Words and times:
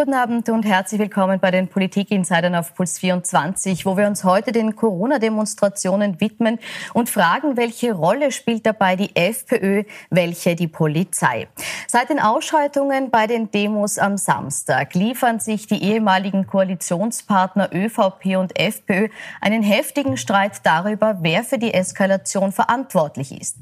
Guten 0.00 0.14
Abend 0.14 0.48
und 0.48 0.64
herzlich 0.64 0.98
willkommen 0.98 1.40
bei 1.40 1.50
den 1.50 1.68
Politik-Insidern 1.68 2.54
auf 2.54 2.74
Puls 2.74 2.98
24, 3.00 3.84
wo 3.84 3.98
wir 3.98 4.06
uns 4.06 4.24
heute 4.24 4.50
den 4.50 4.74
Corona-Demonstrationen 4.74 6.22
widmen 6.22 6.58
und 6.94 7.10
fragen, 7.10 7.58
welche 7.58 7.92
Rolle 7.92 8.32
spielt 8.32 8.64
dabei 8.64 8.96
die 8.96 9.14
FPÖ, 9.14 9.84
welche 10.08 10.56
die 10.56 10.68
Polizei. 10.68 11.48
Seit 11.86 12.08
den 12.08 12.18
Ausschreitungen 12.18 13.10
bei 13.10 13.26
den 13.26 13.50
Demos 13.50 13.98
am 13.98 14.16
Samstag 14.16 14.94
liefern 14.94 15.38
sich 15.38 15.66
die 15.66 15.82
ehemaligen 15.82 16.46
Koalitionspartner 16.46 17.68
ÖVP 17.70 18.38
und 18.38 18.58
FPÖ 18.58 19.08
einen 19.42 19.62
heftigen 19.62 20.16
Streit 20.16 20.60
darüber, 20.62 21.18
wer 21.20 21.44
für 21.44 21.58
die 21.58 21.74
Eskalation 21.74 22.52
verantwortlich 22.52 23.38
ist. 23.38 23.58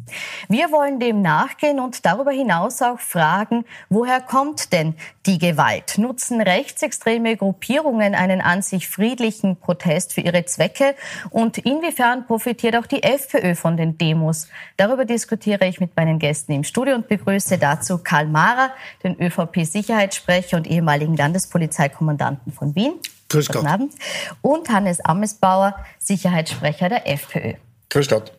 Wir 0.49 0.71
wollen 0.71 1.01
dem 1.01 1.21
nachgehen 1.21 1.81
und 1.81 2.07
darüber 2.07 2.31
hinaus 2.31 2.81
auch 2.81 3.01
fragen, 3.01 3.65
woher 3.89 4.21
kommt 4.21 4.73
denn 4.73 4.95
die 5.27 5.39
Gewalt? 5.39 5.99
Nutzen 6.29 6.41
rechtsextreme 6.41 7.37
Gruppierungen 7.37 8.15
einen 8.15 8.41
an 8.41 8.63
sich 8.63 8.89
friedlichen 8.89 9.57
Protest 9.57 10.13
für 10.13 10.21
ihre 10.21 10.45
Zwecke? 10.45 10.95
Und 11.31 11.59
inwiefern 11.59 12.27
profitiert 12.27 12.77
auch 12.77 12.87
die 12.87 13.03
FPÖ 13.03 13.55
von 13.55 13.77
den 13.77 13.99
Demos? 13.99 14.49
Darüber 14.77 15.05
diskutiere 15.05 15.67
ich 15.67 15.81
mit 15.81 15.97
meinen 15.97 16.19
Gästen 16.19 16.53
im 16.53 16.65
Studio 16.65 16.95
und 16.95 17.09
begrüße 17.09 17.59
dazu 17.59 17.99
Karl 17.99 18.27
Mahrer, 18.27 18.71
den 19.03 19.19
ÖVP-Sicherheitssprecher 19.21 20.57
und 20.57 20.67
ehemaligen 20.67 21.17
Landespolizeikommandanten 21.17 22.53
von 22.53 22.75
Wien. 22.75 22.95
Grüß 23.29 23.49
Gott. 23.49 23.57
Guten 23.57 23.67
Abend. 23.67 23.95
Und 24.43 24.69
Hannes 24.71 25.01
Ammesbauer, 25.01 25.75
Sicherheitssprecher 25.99 26.89
der 26.89 27.09
FPÖ. 27.11 27.55
Grüß 27.91 28.09
Gott. 28.09 28.33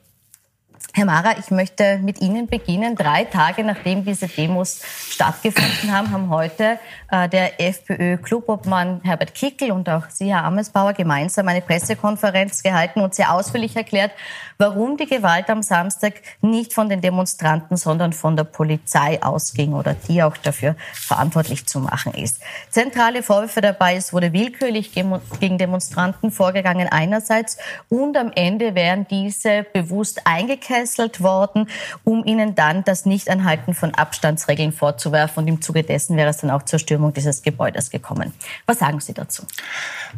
Herr 0.93 1.05
Mara, 1.05 1.37
ich 1.37 1.51
möchte 1.51 1.97
mit 1.99 2.21
Ihnen 2.21 2.47
beginnen. 2.47 2.95
Drei 2.95 3.23
Tage 3.23 3.63
nachdem 3.63 4.05
diese 4.05 4.27
Demos 4.27 4.81
stattgefunden 5.09 5.91
haben, 5.91 6.11
haben 6.11 6.29
heute 6.29 6.79
äh, 7.11 7.29
der 7.29 7.59
FPÖ-Clubobmann 7.61 9.01
Herbert 9.03 9.35
Kickel 9.35 9.71
und 9.71 9.87
auch 9.89 10.09
Sie, 10.09 10.33
Herr 10.33 10.43
Amesbauer, 10.43 10.93
gemeinsam 10.93 11.47
eine 11.47 11.61
Pressekonferenz 11.61 12.63
gehalten 12.63 13.01
und 13.01 13.13
sehr 13.13 13.33
ausführlich 13.33 13.75
erklärt, 13.75 14.11
warum 14.57 14.97
die 14.97 15.05
Gewalt 15.05 15.49
am 15.49 15.61
Samstag 15.61 16.15
nicht 16.41 16.73
von 16.73 16.89
den 16.89 17.01
Demonstranten, 17.01 17.77
sondern 17.77 18.11
von 18.11 18.35
der 18.35 18.43
Polizei 18.43 19.21
ausging 19.23 19.73
oder 19.73 19.95
die 20.07 20.21
auch 20.21 20.35
dafür 20.35 20.75
verantwortlich 20.93 21.65
zu 21.65 21.79
machen 21.79 22.13
ist. 22.13 22.41
Zentrale 22.69 23.23
Vorwürfe 23.23 23.61
dabei, 23.61 23.95
es 23.95 24.11
wurde 24.11 24.33
willkürlich 24.33 24.91
gegen 24.91 25.57
Demonstranten 25.57 26.31
vorgegangen 26.31 26.89
einerseits 26.89 27.57
und 27.87 28.17
am 28.17 28.31
Ende 28.35 28.75
wären 28.75 29.07
diese 29.07 29.65
bewusst 29.71 30.21
eingekesselt 30.69 31.21
worden, 31.21 31.67
um 32.03 32.25
ihnen 32.25 32.55
dann 32.55 32.83
das 32.83 33.05
Nichteinhalten 33.05 33.73
von 33.73 33.93
Abstandsregeln 33.93 34.71
vorzuwerfen 34.71 35.43
und 35.43 35.47
im 35.47 35.61
Zuge 35.61 35.83
dessen 35.83 36.17
wäre 36.17 36.29
es 36.29 36.37
dann 36.37 36.49
auch 36.51 36.63
zur 36.63 36.79
Stürmung 36.79 37.13
dieses 37.13 37.41
Gebäudes 37.41 37.89
gekommen. 37.89 38.33
Was 38.65 38.79
sagen 38.79 38.99
Sie 38.99 39.13
dazu? 39.13 39.43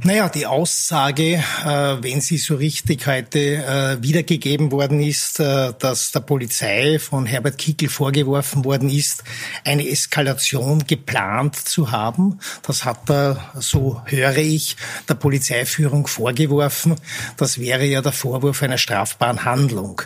Naja, 0.03 0.29
die 0.29 0.45
Aussage, 0.45 1.43
äh, 1.65 1.97
wenn 2.01 2.21
sie 2.21 2.37
so 2.37 2.55
richtig 2.55 3.07
heute 3.07 3.39
äh, 3.39 4.01
wiedergegeben 4.01 4.71
worden 4.71 5.01
ist, 5.01 5.39
äh, 5.39 5.73
dass 5.77 6.11
der 6.11 6.21
Polizei 6.21 6.99
von 6.99 7.25
Herbert 7.25 7.57
Kickel 7.57 7.89
vorgeworfen 7.89 8.63
worden 8.65 8.89
ist, 8.89 9.23
eine 9.65 9.87
Eskalation 9.87 10.85
geplant 10.87 11.55
zu 11.55 11.91
haben. 11.91 12.39
Das 12.63 12.85
hat 12.85 13.09
er, 13.09 13.51
so 13.55 14.01
höre 14.05 14.37
ich, 14.37 14.77
der 15.09 15.15
Polizeiführung 15.15 16.07
vorgeworfen. 16.07 16.95
Das 17.37 17.59
wäre 17.59 17.85
ja 17.85 18.01
der 18.01 18.11
Vorwurf 18.11 18.63
einer 18.63 18.77
strafbaren 18.77 19.45
Handlung. 19.45 20.01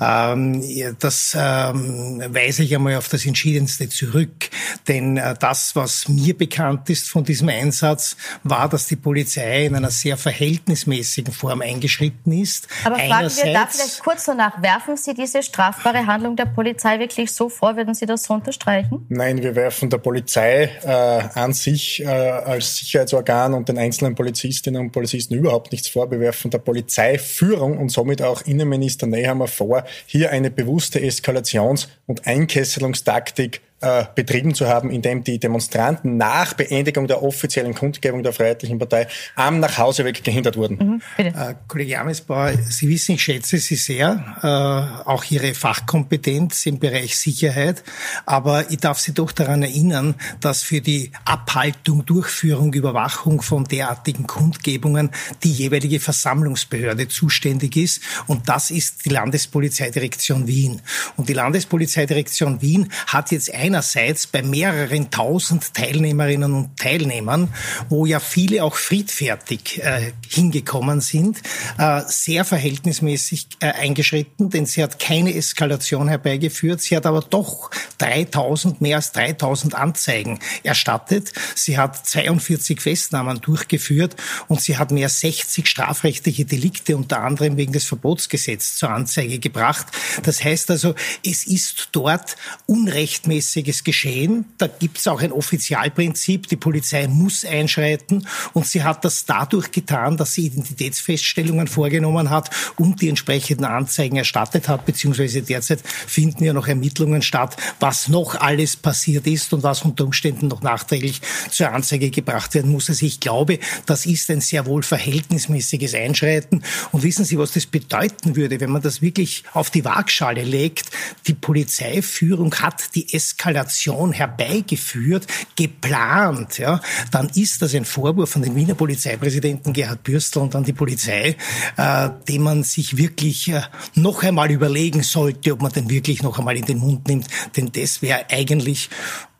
Ähm, 0.00 0.62
das 0.98 1.36
ähm, 1.38 2.22
weise 2.28 2.62
ich 2.62 2.74
einmal 2.74 2.96
auf 2.96 3.08
das 3.08 3.24
Entschiedenste 3.26 3.88
zurück. 3.88 4.50
Denn 4.86 5.20
das, 5.40 5.76
was 5.76 6.08
mir 6.08 6.36
bekannt 6.36 6.88
ist 6.90 7.08
von 7.08 7.24
diesem 7.24 7.48
Einsatz, 7.48 8.16
war, 8.42 8.68
dass 8.68 8.86
die 8.86 8.96
Polizei 8.96 9.18
Polizei 9.38 9.66
in 9.66 9.74
einer 9.74 9.90
sehr 9.90 10.16
verhältnismäßigen 10.16 11.32
Form 11.32 11.60
eingeschritten 11.60 12.32
ist. 12.32 12.68
Aber 12.84 12.96
fragen 12.96 13.12
Einerseits, 13.12 13.44
wir 13.44 13.52
da 13.52 13.66
vielleicht 13.66 14.00
kurz 14.00 14.24
danach, 14.24 14.62
werfen 14.62 14.96
Sie 14.96 15.14
diese 15.14 15.42
strafbare 15.42 16.06
Handlung 16.06 16.36
der 16.36 16.46
Polizei 16.46 16.98
wirklich 16.98 17.32
so 17.32 17.48
vor? 17.48 17.76
Würden 17.76 17.94
Sie 17.94 18.06
das 18.06 18.24
so 18.24 18.34
unterstreichen? 18.34 19.04
Nein, 19.08 19.42
wir 19.42 19.54
werfen 19.54 19.90
der 19.90 19.98
Polizei 19.98 20.70
äh, 20.82 21.38
an 21.38 21.52
sich 21.52 22.02
äh, 22.02 22.06
als 22.06 22.76
Sicherheitsorgan 22.76 23.54
und 23.54 23.68
den 23.68 23.78
einzelnen 23.78 24.14
Polizistinnen 24.14 24.80
und 24.80 24.92
Polizisten 24.92 25.34
überhaupt 25.34 25.72
nichts 25.72 25.88
vor. 25.88 26.10
Wir 26.10 26.20
werfen 26.20 26.50
der 26.50 26.58
Polizeiführung 26.58 27.78
und 27.78 27.90
somit 27.90 28.22
auch 28.22 28.42
Innenminister 28.42 29.06
Nehammer 29.06 29.48
vor, 29.48 29.77
hier 30.06 30.30
eine 30.30 30.50
bewusste 30.50 30.98
Eskalations- 31.00 31.88
und 32.06 32.26
Einkesselungstaktik 32.26 33.60
äh, 33.80 34.04
betrieben 34.14 34.54
zu 34.54 34.66
haben, 34.66 34.90
indem 34.90 35.22
die 35.22 35.38
Demonstranten 35.38 36.16
nach 36.16 36.54
Beendigung 36.54 37.06
der 37.06 37.22
offiziellen 37.22 37.74
Kundgebung 37.74 38.24
der 38.24 38.32
Freiheitlichen 38.32 38.78
Partei 38.78 39.06
am 39.36 39.60
Nachhauseweg 39.60 40.24
gehindert 40.24 40.56
wurden. 40.56 41.00
Mhm, 41.16 41.24
äh, 41.24 41.54
Kollege 41.68 42.00
Amesbauer, 42.00 42.54
Sie 42.68 42.88
wissen, 42.88 43.14
ich 43.14 43.22
schätze 43.22 43.58
Sie 43.58 43.76
sehr, 43.76 44.36
äh, 44.42 45.08
auch 45.08 45.24
Ihre 45.30 45.54
Fachkompetenz 45.54 46.66
im 46.66 46.80
Bereich 46.80 47.16
Sicherheit, 47.16 47.84
aber 48.26 48.68
ich 48.70 48.78
darf 48.78 48.98
Sie 48.98 49.14
doch 49.14 49.30
daran 49.30 49.62
erinnern, 49.62 50.16
dass 50.40 50.64
für 50.64 50.80
die 50.80 51.12
Abhaltung, 51.24 52.04
Durchführung, 52.04 52.72
Überwachung 52.72 53.42
von 53.42 53.64
derartigen 53.64 54.26
Kundgebungen 54.26 55.10
die 55.44 55.52
jeweilige 55.52 56.00
Versammlungsbehörde 56.00 57.06
zuständig 57.06 57.76
ist 57.76 58.02
und 58.26 58.48
das 58.48 58.72
ist 58.72 59.04
die 59.04 59.10
Landespolizeidirektion 59.10 60.48
Wien. 60.48 60.82
Und 61.16 61.28
die 61.28 61.34
Landespolizeidirektion 61.34 62.60
Wien 62.60 62.90
hat 63.06 63.30
jetzt 63.30 63.54
ein 63.54 63.67
einerseits 63.68 64.26
bei 64.26 64.42
mehreren 64.42 65.10
tausend 65.10 65.74
Teilnehmerinnen 65.74 66.54
und 66.54 66.78
Teilnehmern, 66.78 67.52
wo 67.90 68.06
ja 68.06 68.18
viele 68.18 68.64
auch 68.64 68.74
friedfertig 68.74 69.82
äh, 69.82 70.12
hingekommen 70.26 71.02
sind, 71.02 71.42
äh, 71.76 72.00
sehr 72.06 72.46
verhältnismäßig 72.46 73.48
äh, 73.60 73.66
eingeschritten, 73.72 74.48
denn 74.48 74.64
sie 74.64 74.82
hat 74.82 74.98
keine 74.98 75.34
Eskalation 75.34 76.08
herbeigeführt. 76.08 76.80
Sie 76.80 76.96
hat 76.96 77.04
aber 77.04 77.20
doch 77.20 77.70
3000, 77.98 78.80
mehr 78.80 78.96
als 78.96 79.12
3000 79.12 79.74
Anzeigen 79.74 80.38
erstattet. 80.62 81.32
Sie 81.54 81.76
hat 81.76 82.06
42 82.06 82.80
Festnahmen 82.80 83.42
durchgeführt 83.42 84.16
und 84.46 84.62
sie 84.62 84.78
hat 84.78 84.92
mehr 84.92 85.08
als 85.08 85.20
60 85.20 85.66
strafrechtliche 85.66 86.46
Delikte 86.46 86.96
unter 86.96 87.20
anderem 87.20 87.58
wegen 87.58 87.74
des 87.74 87.84
Verbotsgesetzes 87.84 88.78
zur 88.78 88.88
Anzeige 88.88 89.38
gebracht. 89.38 89.88
Das 90.22 90.42
heißt 90.42 90.70
also, 90.70 90.94
es 91.22 91.46
ist 91.46 91.90
dort 91.92 92.36
unrechtmäßig 92.66 93.57
rechtmäßiges 93.58 93.84
Geschehen. 93.84 94.44
Da 94.58 94.66
gibt 94.66 94.98
es 94.98 95.06
auch 95.06 95.20
ein 95.20 95.32
Offizialprinzip. 95.32 96.48
Die 96.48 96.56
Polizei 96.56 97.06
muss 97.08 97.44
einschreiten 97.44 98.26
und 98.52 98.66
sie 98.66 98.82
hat 98.82 99.04
das 99.04 99.24
dadurch 99.24 99.70
getan, 99.70 100.16
dass 100.16 100.34
sie 100.34 100.46
Identitätsfeststellungen 100.46 101.66
vorgenommen 101.66 102.30
hat 102.30 102.50
und 102.76 103.00
die 103.00 103.08
entsprechenden 103.08 103.64
Anzeigen 103.64 104.16
erstattet 104.16 104.68
hat, 104.68 104.86
beziehungsweise 104.86 105.42
derzeit 105.42 105.80
finden 105.84 106.44
ja 106.44 106.52
noch 106.52 106.68
Ermittlungen 106.68 107.22
statt, 107.22 107.56
was 107.80 108.08
noch 108.08 108.40
alles 108.40 108.76
passiert 108.76 109.26
ist 109.26 109.52
und 109.52 109.62
was 109.62 109.82
unter 109.82 110.04
Umständen 110.04 110.48
noch 110.48 110.62
nachträglich 110.62 111.20
zur 111.50 111.70
Anzeige 111.72 112.10
gebracht 112.10 112.54
werden 112.54 112.70
muss. 112.70 112.88
Also 112.88 113.06
ich 113.06 113.20
glaube, 113.20 113.58
das 113.86 114.06
ist 114.06 114.30
ein 114.30 114.40
sehr 114.40 114.66
wohl 114.66 114.82
verhältnismäßiges 114.82 115.94
Einschreiten. 115.94 116.62
Und 116.92 117.02
wissen 117.02 117.24
Sie, 117.24 117.38
was 117.38 117.52
das 117.52 117.66
bedeuten 117.66 118.36
würde, 118.36 118.60
wenn 118.60 118.70
man 118.70 118.82
das 118.82 119.02
wirklich 119.02 119.44
auf 119.52 119.70
die 119.70 119.84
Waagschale 119.84 120.42
legt? 120.42 120.90
Die 121.26 121.34
Polizeiführung 121.34 122.54
hat 122.56 122.94
die 122.94 123.12
Eskalation 123.12 123.47
Eskalation 123.48 124.12
herbeigeführt, 124.12 125.26
geplant, 125.56 126.58
ja, 126.58 126.80
dann 127.10 127.28
ist 127.30 127.62
das 127.62 127.74
ein 127.74 127.84
Vorwurf 127.84 128.30
von 128.30 128.42
den 128.42 128.54
Wiener 128.54 128.74
Polizeipräsidenten 128.74 129.72
Gerhard 129.72 130.02
Bürstl 130.02 130.40
und 130.40 130.54
an 130.54 130.64
die 130.64 130.72
Polizei, 130.72 131.36
äh, 131.76 132.10
den 132.28 132.42
man 132.42 132.62
sich 132.62 132.96
wirklich 132.96 133.48
äh, 133.48 133.62
noch 133.94 134.22
einmal 134.22 134.50
überlegen 134.50 135.02
sollte, 135.02 135.52
ob 135.52 135.62
man 135.62 135.72
den 135.72 135.88
wirklich 135.88 136.22
noch 136.22 136.38
einmal 136.38 136.56
in 136.56 136.66
den 136.66 136.78
Mund 136.78 137.08
nimmt, 137.08 137.26
denn 137.56 137.72
das 137.72 138.02
wäre 138.02 138.26
eigentlich 138.30 138.90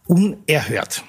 unerhört. 0.07 1.05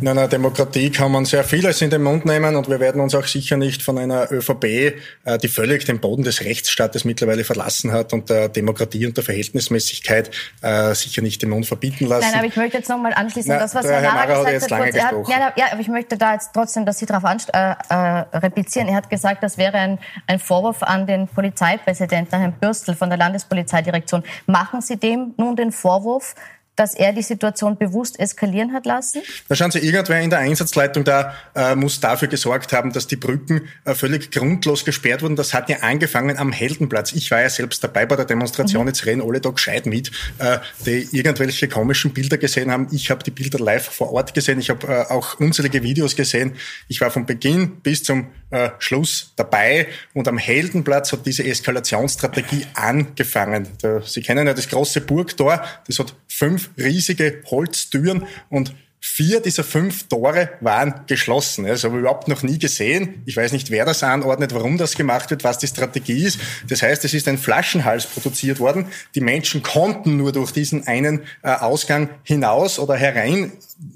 In 0.00 0.08
einer 0.08 0.28
Demokratie 0.28 0.90
kann 0.90 1.12
man 1.12 1.24
sehr 1.24 1.44
vieles 1.44 1.82
in 1.82 1.90
den 1.90 2.02
Mund 2.02 2.24
nehmen 2.24 2.56
und 2.56 2.68
wir 2.68 2.80
werden 2.80 3.00
uns 3.00 3.14
auch 3.14 3.26
sicher 3.26 3.56
nicht 3.56 3.82
von 3.82 3.98
einer 3.98 4.30
ÖVP, 4.30 4.64
äh, 4.64 5.38
die 5.42 5.48
völlig 5.48 5.84
den 5.84 6.00
Boden 6.00 6.22
des 6.22 6.42
Rechtsstaates 6.44 7.04
mittlerweile 7.04 7.44
verlassen 7.44 7.92
hat 7.92 8.12
und 8.12 8.30
der 8.30 8.48
Demokratie 8.48 9.06
und 9.06 9.16
der 9.16 9.24
Verhältnismäßigkeit 9.24 10.30
äh, 10.62 10.94
sicher 10.94 11.22
nicht 11.22 11.42
den 11.42 11.50
Mund 11.50 11.66
verbieten 11.66 12.06
lassen. 12.06 12.28
Nein, 12.30 12.38
aber 12.38 12.46
ich 12.46 12.56
möchte 12.56 12.78
jetzt 12.78 12.88
nochmal 12.88 13.12
anschließen, 13.14 13.52
Na, 13.52 13.58
das, 13.58 13.74
was 13.74 13.84
Herr, 13.86 14.00
Herr 14.00 14.12
Mara 14.12 14.50
gesagt 14.50 14.72
hat. 14.72 15.10
Kurz, 15.10 15.28
hat 15.28 15.28
ja, 15.28 15.52
ja, 15.56 15.72
aber 15.72 15.80
ich 15.80 15.88
möchte 15.88 16.16
da 16.16 16.34
jetzt 16.34 16.50
trotzdem, 16.54 16.86
dass 16.86 16.98
Sie 16.98 17.06
darauf 17.06 17.24
äh, 17.52 17.74
äh, 17.88 17.94
replizieren. 18.38 18.88
Er 18.88 18.96
hat 18.96 19.10
gesagt, 19.10 19.42
das 19.42 19.58
wäre 19.58 19.78
ein, 19.78 19.98
ein 20.26 20.38
Vorwurf 20.38 20.82
an 20.82 21.06
den 21.06 21.28
Polizeipräsidenten, 21.28 22.38
Herrn 22.38 22.52
Bürstl 22.52 22.94
von 22.94 23.10
der 23.10 23.18
Landespolizeidirektion. 23.18 24.22
Machen 24.46 24.80
Sie 24.80 24.96
dem 24.96 25.34
nun 25.36 25.56
den 25.56 25.72
Vorwurf, 25.72 26.34
dass 26.78 26.94
er 26.94 27.12
die 27.12 27.22
Situation 27.22 27.76
bewusst 27.76 28.18
eskalieren 28.20 28.72
hat 28.72 28.86
lassen? 28.86 29.22
Da 29.48 29.56
schauen 29.56 29.70
Sie, 29.70 29.80
irgendwer 29.80 30.20
in 30.20 30.30
der 30.30 30.38
Einsatzleitung 30.38 31.02
da 31.04 31.34
äh, 31.54 31.74
muss 31.74 31.98
dafür 31.98 32.28
gesorgt 32.28 32.72
haben, 32.72 32.92
dass 32.92 33.08
die 33.08 33.16
Brücken 33.16 33.62
äh, 33.84 33.94
völlig 33.94 34.30
grundlos 34.30 34.84
gesperrt 34.84 35.22
wurden. 35.22 35.34
Das 35.34 35.54
hat 35.54 35.68
ja 35.68 35.78
angefangen 35.80 36.38
am 36.38 36.52
Heldenplatz. 36.52 37.12
Ich 37.12 37.30
war 37.32 37.40
ja 37.40 37.50
selbst 37.50 37.82
dabei 37.82 38.06
bei 38.06 38.14
der 38.14 38.26
Demonstration. 38.26 38.82
Mhm. 38.82 38.88
Jetzt 38.88 39.06
reden 39.06 39.22
alle 39.22 39.40
da 39.40 39.50
gescheit 39.50 39.86
mit, 39.86 40.12
äh, 40.38 40.58
die 40.86 41.08
irgendwelche 41.10 41.66
komischen 41.68 42.12
Bilder 42.12 42.38
gesehen 42.38 42.70
haben. 42.70 42.86
Ich 42.92 43.10
habe 43.10 43.24
die 43.24 43.32
Bilder 43.32 43.58
live 43.58 43.88
vor 43.88 44.12
Ort 44.12 44.34
gesehen. 44.34 44.60
Ich 44.60 44.70
habe 44.70 44.86
äh, 44.86 45.12
auch 45.12 45.40
unzählige 45.40 45.82
Videos 45.82 46.14
gesehen. 46.14 46.54
Ich 46.86 47.00
war 47.00 47.10
von 47.10 47.26
Beginn 47.26 47.80
bis 47.80 48.04
zum 48.04 48.28
äh, 48.50 48.70
Schluss 48.78 49.32
dabei 49.36 49.88
und 50.14 50.28
am 50.28 50.38
Heldenplatz 50.38 51.12
hat 51.12 51.26
diese 51.26 51.44
Eskalationsstrategie 51.44 52.66
angefangen. 52.74 53.68
Da, 53.82 54.00
Sie 54.02 54.22
kennen 54.22 54.46
ja 54.46 54.54
das 54.54 54.68
große 54.68 55.02
Burgtor, 55.02 55.62
das 55.86 55.98
hat 55.98 56.14
fünf 56.28 56.70
riesige 56.76 57.42
Holztüren 57.50 58.26
und 58.48 58.74
Vier 59.00 59.40
dieser 59.40 59.62
fünf 59.62 60.08
Tore 60.08 60.50
waren 60.60 61.02
geschlossen. 61.06 61.66
Das 61.66 61.84
habe 61.84 61.96
ich 61.96 62.00
überhaupt 62.00 62.26
noch 62.26 62.42
nie 62.42 62.58
gesehen. 62.58 63.22
Ich 63.26 63.36
weiß 63.36 63.52
nicht, 63.52 63.70
wer 63.70 63.84
das 63.84 64.02
anordnet, 64.02 64.52
warum 64.54 64.76
das 64.76 64.96
gemacht 64.96 65.30
wird, 65.30 65.44
was 65.44 65.58
die 65.58 65.68
Strategie 65.68 66.24
ist. 66.24 66.40
Das 66.68 66.82
heißt, 66.82 67.04
es 67.04 67.14
ist 67.14 67.28
ein 67.28 67.38
Flaschenhals 67.38 68.06
produziert 68.06 68.58
worden. 68.58 68.86
Die 69.14 69.20
Menschen 69.20 69.62
konnten 69.62 70.16
nur 70.16 70.32
durch 70.32 70.50
diesen 70.50 70.86
einen 70.86 71.20
äh, 71.42 71.50
Ausgang 71.50 72.10
hinaus 72.24 72.78
oder 72.78 72.96
herein 72.96 73.52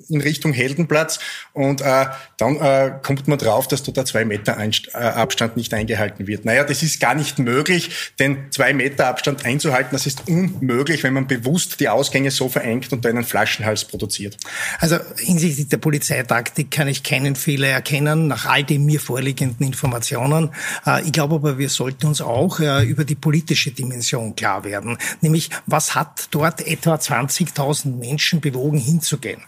in 0.09 0.21
Richtung 0.21 0.53
Heldenplatz. 0.53 1.19
Und 1.53 1.81
äh, 1.81 2.07
dann 2.39 2.57
äh, 2.57 2.93
kommt 3.03 3.27
man 3.27 3.39
drauf, 3.39 3.67
dass 3.67 3.83
dort 3.83 3.97
der 3.97 4.05
zwei 4.05 4.25
Meter 4.25 4.57
Einst 4.57 4.89
äh, 4.95 4.99
Abstand 4.99 5.57
nicht 5.57 5.75
eingehalten 5.75 6.27
wird. 6.27 6.45
Naja, 6.45 6.65
das 6.65 6.83
ist 6.83 7.01
gar 7.01 7.15
nicht 7.15 7.39
möglich, 7.39 8.13
denn 8.19 8.39
zwei 8.51 8.73
Meter 8.73 9.07
Abstand 9.09 9.45
einzuhalten, 9.45 9.91
das 9.93 10.07
ist 10.07 10.29
unmöglich, 10.29 11.03
wenn 11.03 11.15
man 11.15 11.27
bewusst 11.27 11.81
die 11.81 11.89
Ausgänge 11.89 12.31
so 12.31 12.49
verengt 12.49 12.93
und 12.93 13.05
da 13.05 13.09
einen 13.09 13.25
Flaschenhals 13.25 13.85
produziert. 13.85 14.37
Also 14.79 14.92
hinsichtlich 15.19 15.69
der 15.69 15.77
Polizeitaktik 15.79 16.71
kann 16.71 16.89
ich 16.89 17.03
keinen 17.03 17.37
Fehler 17.37 17.69
erkennen, 17.69 18.27
nach 18.27 18.47
all 18.47 18.65
den 18.65 18.85
mir 18.85 19.01
vorliegenden 19.01 19.67
Informationen. 19.67 20.51
Äh, 20.87 21.05
ich 21.05 21.13
glaube 21.13 21.37
aber, 21.37 21.59
wir 21.59 21.69
sollten 21.69 22.07
uns 22.07 22.21
auch 22.21 22.61
äh, 22.61 22.85
über 22.85 23.05
die 23.05 23.15
politische 23.15 23.71
Dimension 23.71 24.35
klar 24.35 24.65
werden. 24.65 24.99
Nämlich, 25.21 25.51
was 25.67 25.95
hat 25.95 26.29
dort 26.31 26.67
etwa 26.67 26.95
20.000 26.95 27.97
Menschen 27.97 28.41
bewogen 28.41 28.79
hinzugehen? 28.79 29.43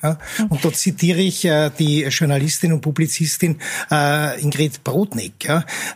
Und 0.48 0.64
dort 0.64 0.76
zitiere 0.76 1.20
ich 1.20 1.44
äh, 1.44 1.70
die 1.78 2.02
Journalistin 2.04 2.72
und 2.72 2.80
Publizistin 2.80 3.58
Ingrid 3.90 4.84
Brodnik, 4.84 5.48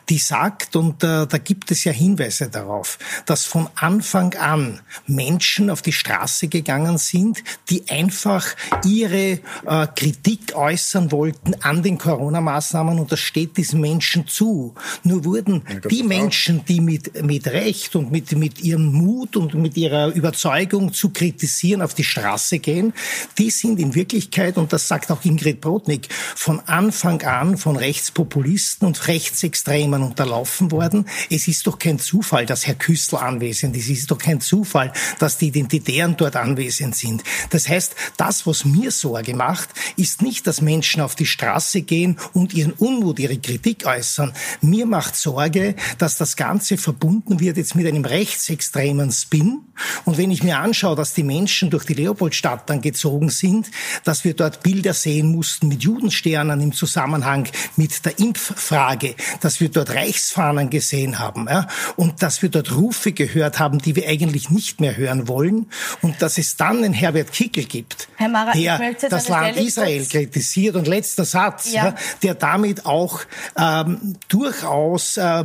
die 0.09 0.19
sagt, 0.19 0.77
und 0.77 1.03
da 1.03 1.27
gibt 1.27 1.71
es 1.71 1.85
ja 1.85 1.93
Hinweise 1.93 2.49
darauf, 2.49 2.99
dass 3.27 3.45
von 3.45 3.69
Anfang 3.75 4.35
an 4.35 4.81
Menschen 5.07 5.71
auf 5.71 5.83
die 5.83 5.93
Straße 5.93 6.49
gegangen 6.49 6.99
sind, 6.99 7.43
die 7.71 7.89
einfach 7.89 8.47
ihre 8.85 9.38
äh, 9.67 9.87
Kritik 9.95 10.55
äußern 10.55 11.13
wollten 11.13 11.55
an 11.63 11.83
den 11.83 11.99
Corona-Maßnahmen 11.99 12.99
und 12.99 13.13
das 13.13 13.21
steht 13.21 13.57
diesen 13.57 13.81
Menschen 13.81 14.27
zu. 14.27 14.75
Nur 15.03 15.25
wurden 15.25 15.63
die 15.91 16.03
Menschen, 16.03 16.65
die 16.65 16.81
mit, 16.81 17.23
mit 17.23 17.47
Recht 17.47 17.97
und 17.97 18.11
mit, 18.11 18.33
mit 18.33 18.61
ihrem 18.61 18.93
Mut 18.93 19.37
und 19.37 19.55
mit 19.55 19.77
ihrer 19.77 20.09
Überzeugung 20.09 20.93
zu 20.93 21.11
kritisieren 21.11 21.83
auf 21.83 21.95
die 21.95 22.05
Straße 22.05 22.59
gehen, 22.59 22.93
die 23.39 23.51
sind 23.51 23.79
in 23.79 23.95
Wirklichkeit, 23.95 24.57
und 24.57 24.73
das 24.73 24.89
sagt 24.89 25.11
auch 25.11 25.25
Ingrid 25.25 25.61
Brodnik, 25.61 26.09
von 26.35 26.61
Anfang 26.67 27.23
an 27.23 27.57
von 27.57 27.77
Rechtspopulisten 27.77 28.87
und 28.87 29.09
Rechtsextremen 29.09 30.03
unterlaufen 30.03 30.71
worden. 30.71 31.07
Es 31.31 31.49
ist 31.49 31.67
doch 31.67 31.79
kein 31.79 31.99
Zufall, 31.99 32.47
dass 32.47 32.67
Herr 32.67 32.75
Küssel 32.75 33.19
anwesend 33.19 33.77
ist. 33.77 33.85
Es 33.85 33.99
ist 33.99 34.11
doch 34.11 34.19
kein 34.19 34.41
Zufall, 34.41 34.93
dass 35.19 35.39
die 35.39 35.49
Identitären 35.49 36.17
dort 36.17 36.37
anwesend 36.37 36.97
sind. 36.97 37.23
Das 37.51 37.69
heißt, 37.69 37.95
das, 38.17 38.47
was 38.47 38.65
mir 38.65 38.91
Sorge 38.91 39.28
macht, 39.35 39.69
ist 39.97 40.23
nicht, 40.23 40.47
dass 40.47 40.61
Menschen 40.61 41.03
auf 41.03 41.15
die 41.15 41.27
Straße 41.27 41.83
gehen 41.83 42.19
und 42.33 42.55
ihren 42.55 42.73
Unmut, 42.73 43.19
ihre 43.19 43.39
Kritik 43.39 43.87
äußern. 43.87 44.33
Mir 44.61 44.87
macht 44.87 45.17
Sorge, 45.17 45.75
dass 45.99 46.17
das 46.17 46.37
Ganze 46.37 46.77
verbunden 46.77 47.41
wird 47.41 47.57
jetzt 47.57 47.75
mit 47.75 47.87
einem 47.87 48.05
rechtsextremen 48.05 49.13
Spin. 49.13 49.61
Und 50.05 50.19
wenn 50.19 50.31
ich 50.31 50.43
mir 50.43 50.59
anschaue, 50.59 50.97
dass 50.97 51.15
die 51.15 51.23
Menschen 51.23 51.71
durch 51.71 51.85
die 51.85 51.95
Leopoldstadt 51.95 52.69
dann 52.69 52.81
gezogen 52.81 53.31
sind, 53.31 53.71
dass 54.05 54.25
wir 54.25 54.35
dort 54.35 54.63
Bilder 54.63 54.95
sehen 54.95 55.29
mussten 55.29 55.69
mit 55.69 55.83
Judensternen 55.83 56.61
im 56.61 56.73
Zusammenhang 56.73 57.49
mit 57.77 58.05
der 58.05 58.19
Impffrage, 58.19 59.15
dass 59.41 59.61
wir 59.61 59.69
dort 59.69 59.91
Reichsfahnen 59.91 60.71
gesehen 60.71 61.19
haben 61.19 61.47
ja, 61.49 61.69
und 61.97 62.23
dass 62.23 62.43
wir 62.43 62.49
dort 62.49 62.75
Rufe 62.75 63.13
gehört 63.13 63.59
haben, 63.59 63.79
die 63.79 63.97
wir 63.97 64.09
eigentlich 64.09 64.51
nicht 64.51 64.81
mehr 64.81 64.97
hören 64.97 65.29
wollen 65.29 65.67
und 66.03 66.21
dass 66.23 66.39
es 66.39 66.57
dann 66.57 66.79
einen 66.79 66.93
Herbert 66.93 67.33
Kickel 67.33 67.65
gibt, 67.65 68.09
Herr 68.17 68.29
Mara, 68.29 68.53
der 68.53 68.95
das 69.09 69.18
Land 69.27 69.57
Israel 69.57 70.07
kritisiert 70.07 70.77
und 70.77 70.87
letzter 70.87 71.25
Satz, 71.25 71.73
ja. 71.73 71.87
Ja, 71.87 71.95
der 72.23 72.35
damit 72.35 72.87
auch 72.87 73.21
ähm, 73.57 74.17
durchaus 74.29 75.17
äh, 75.17 75.45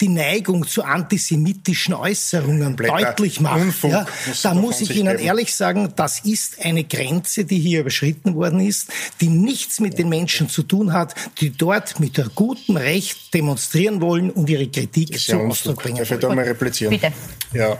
die 0.00 0.08
Neigung 0.08 0.66
zu 0.66 0.82
antisemitischen 0.82 1.94
Äußerungen 1.94 2.76
Blätter. 2.76 2.96
deutlich 2.96 3.40
macht. 3.40 3.60
Unfug, 3.60 3.90
ja, 3.90 4.06
da 4.42 4.54
muss 4.54 4.80
ich 4.80 4.96
Ihnen 4.96 5.16
geben. 5.16 5.26
ehrlich 5.28 5.54
sagen, 5.54 5.92
das 5.96 6.20
ist 6.20 6.64
eine 6.64 6.84
Grenze, 6.84 7.44
die 7.44 7.58
hier 7.58 7.80
überschritten 7.80 8.34
worden 8.34 8.60
ist, 8.60 8.90
die 9.20 9.28
nichts 9.28 9.80
mit 9.80 9.98
den 9.98 10.08
Menschen 10.08 10.48
zu 10.48 10.62
tun 10.62 10.92
hat, 10.92 11.14
die 11.40 11.50
dort 11.50 12.00
mit 12.00 12.16
der 12.16 12.28
guten 12.34 12.76
Recht 12.76 13.32
demonstrieren 13.32 14.00
wollen 14.00 14.30
und 14.30 14.50
ihre 14.50 14.68
Kritik 14.68 15.18
zu 15.18 15.38
Ausdruck 15.38 15.82
bringen 15.82 15.98
Darf 15.98 16.10
ich 16.10 16.18
da 16.18 16.34
mal 16.34 16.44
replizieren? 16.44 16.90
Bitte. 16.90 17.12
Ja, 17.52 17.78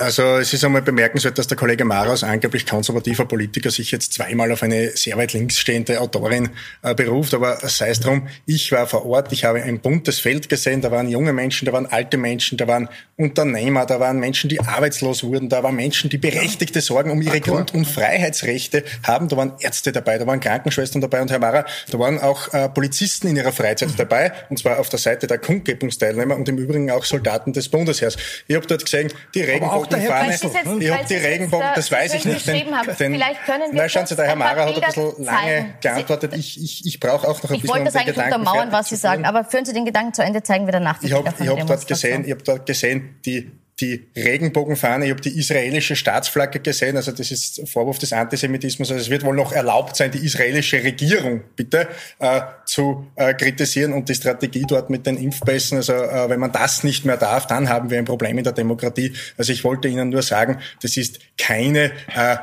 also 0.00 0.38
es 0.38 0.52
ist 0.54 0.64
einmal 0.64 0.80
bemerkenswert, 0.80 1.36
dass 1.36 1.46
der 1.46 1.58
Kollege 1.58 1.84
Maras, 1.84 2.24
angeblich 2.24 2.66
konservativer 2.66 3.26
Politiker, 3.26 3.70
sich 3.70 3.90
jetzt 3.90 4.14
zweimal 4.14 4.50
auf 4.50 4.62
eine 4.62 4.90
sehr 4.96 5.16
weit 5.18 5.34
links 5.34 5.58
stehende 5.58 6.00
Autorin 6.00 6.48
äh, 6.82 6.94
beruft. 6.94 7.34
Aber 7.34 7.58
sei 7.68 7.90
es 7.90 8.00
drum, 8.00 8.26
ich 8.46 8.72
war 8.72 8.86
vor 8.86 9.04
Ort, 9.04 9.30
ich 9.32 9.44
habe 9.44 9.62
ein 9.62 9.80
buntes 9.80 10.18
Feld 10.18 10.48
gesehen, 10.48 10.80
da 10.80 10.90
waren 10.90 11.08
junge 11.08 11.34
Menschen, 11.34 11.66
da 11.66 11.72
waren 11.72 11.86
alte 11.86 12.16
Menschen, 12.16 12.56
da 12.56 12.66
waren 12.66 12.88
Unternehmer, 13.16 13.84
da 13.84 14.00
waren 14.00 14.18
Menschen, 14.18 14.48
die 14.48 14.60
arbeitslos 14.60 15.22
wurden, 15.22 15.50
da 15.50 15.62
waren 15.62 15.76
Menschen, 15.76 16.08
die 16.08 16.18
berechtigte 16.18 16.80
Sorgen 16.80 17.10
um 17.10 17.20
ihre 17.20 17.40
Grund- 17.40 17.74
und 17.74 17.84
Freiheitsrechte 17.84 18.84
haben, 19.02 19.28
da 19.28 19.36
waren 19.36 19.52
Ärzte 19.60 19.92
dabei, 19.92 20.16
da 20.16 20.26
waren 20.26 20.40
Krankenschwestern 20.40 21.02
dabei. 21.02 21.20
Und 21.20 21.30
Herr 21.30 21.40
Mara, 21.40 21.66
da 21.90 21.98
waren 21.98 22.18
auch 22.18 22.52
äh, 22.54 22.70
Polizisten 22.70 23.28
in 23.28 23.36
ihrer 23.36 23.52
Freizeit 23.52 23.90
dabei, 23.98 24.32
und 24.48 24.58
zwar 24.58 24.78
auf 24.78 24.88
der 24.88 24.98
Seite 24.98 25.26
der 25.26 25.38
Kundgebungsteilnehmer 25.38 26.36
und 26.36 26.48
im 26.48 26.56
Übrigen 26.56 26.90
auch 26.90 27.04
Soldaten 27.04 27.52
des 27.52 27.68
Bundesheers. 27.68 28.16
Ich 28.48 28.56
habe 28.56 28.66
dort 28.66 28.84
gesehen, 28.84 29.12
die 29.34 29.42
Regenbogen 29.42 29.89
Fahne. 29.98 30.34
Ich 30.80 30.90
habe 30.90 31.04
die 31.08 31.14
Regenbogen, 31.14 31.66
das 31.74 31.90
weiß 31.90 32.14
ich 32.14 32.24
nicht. 32.24 32.46
Den, 32.46 32.66
den, 32.66 32.94
Vielleicht 32.96 33.44
können 33.44 33.72
wir 33.72 33.82
na, 33.82 33.88
schauen 33.88 34.06
Sie, 34.06 34.16
der 34.16 34.26
Herr 34.26 34.36
Mara 34.36 34.66
hat 34.66 34.74
ein 34.74 34.80
bisschen 34.80 35.24
lange 35.24 35.74
geantwortet. 35.80 36.34
Ich, 36.34 36.62
ich, 36.62 36.86
ich 36.86 37.00
brauche 37.00 37.28
auch 37.28 37.42
noch 37.42 37.50
ein 37.50 37.56
ich 37.56 37.62
bisschen, 37.62 37.64
Ich 37.64 37.68
wollte 37.68 37.84
das 37.84 37.96
eigentlich 37.96 38.16
untermauern, 38.16 38.72
was 38.72 38.88
Sie 38.88 38.96
sagen, 38.96 39.24
aber 39.24 39.44
führen 39.44 39.64
Sie 39.64 39.72
den 39.72 39.84
Gedanken 39.84 40.14
zu 40.14 40.22
Ende, 40.22 40.42
zeigen 40.42 40.66
wir 40.66 40.72
danach. 40.72 41.02
Ich 41.02 41.12
habe 41.12 41.30
hab 41.30 41.66
dort 41.66 41.86
gesehen, 41.86 42.24
ich 42.24 42.30
habe 42.30 42.42
dort 42.42 42.66
gesehen, 42.66 43.16
die 43.24 43.50
die 43.80 44.06
Regenbogenfahne, 44.16 45.06
ich 45.06 45.10
habe 45.10 45.20
die 45.20 45.38
israelische 45.38 45.96
Staatsflagge 45.96 46.60
gesehen, 46.60 46.96
also 46.96 47.12
das 47.12 47.30
ist 47.30 47.68
Vorwurf 47.68 47.98
des 47.98 48.12
Antisemitismus. 48.12 48.90
Also 48.90 49.02
es 49.02 49.10
wird 49.10 49.24
wohl 49.24 49.34
noch 49.34 49.52
erlaubt 49.52 49.96
sein, 49.96 50.10
die 50.10 50.18
israelische 50.18 50.82
Regierung 50.82 51.42
bitte 51.56 51.88
äh, 52.18 52.40
zu 52.64 53.06
äh, 53.16 53.34
kritisieren 53.34 53.92
und 53.92 54.08
die 54.08 54.14
Strategie 54.14 54.64
dort 54.66 54.90
mit 54.90 55.06
den 55.06 55.16
Impfpässen. 55.16 55.78
Also 55.78 55.94
äh, 55.94 56.28
wenn 56.28 56.40
man 56.40 56.52
das 56.52 56.84
nicht 56.84 57.04
mehr 57.04 57.16
darf, 57.16 57.46
dann 57.46 57.68
haben 57.68 57.90
wir 57.90 57.98
ein 57.98 58.04
Problem 58.04 58.38
in 58.38 58.44
der 58.44 58.52
Demokratie. 58.52 59.14
Also 59.36 59.52
ich 59.52 59.64
wollte 59.64 59.88
Ihnen 59.88 60.10
nur 60.10 60.22
sagen, 60.22 60.58
das 60.82 60.96
ist 60.96 61.20
keine 61.38 61.92
äh, 62.14 62.36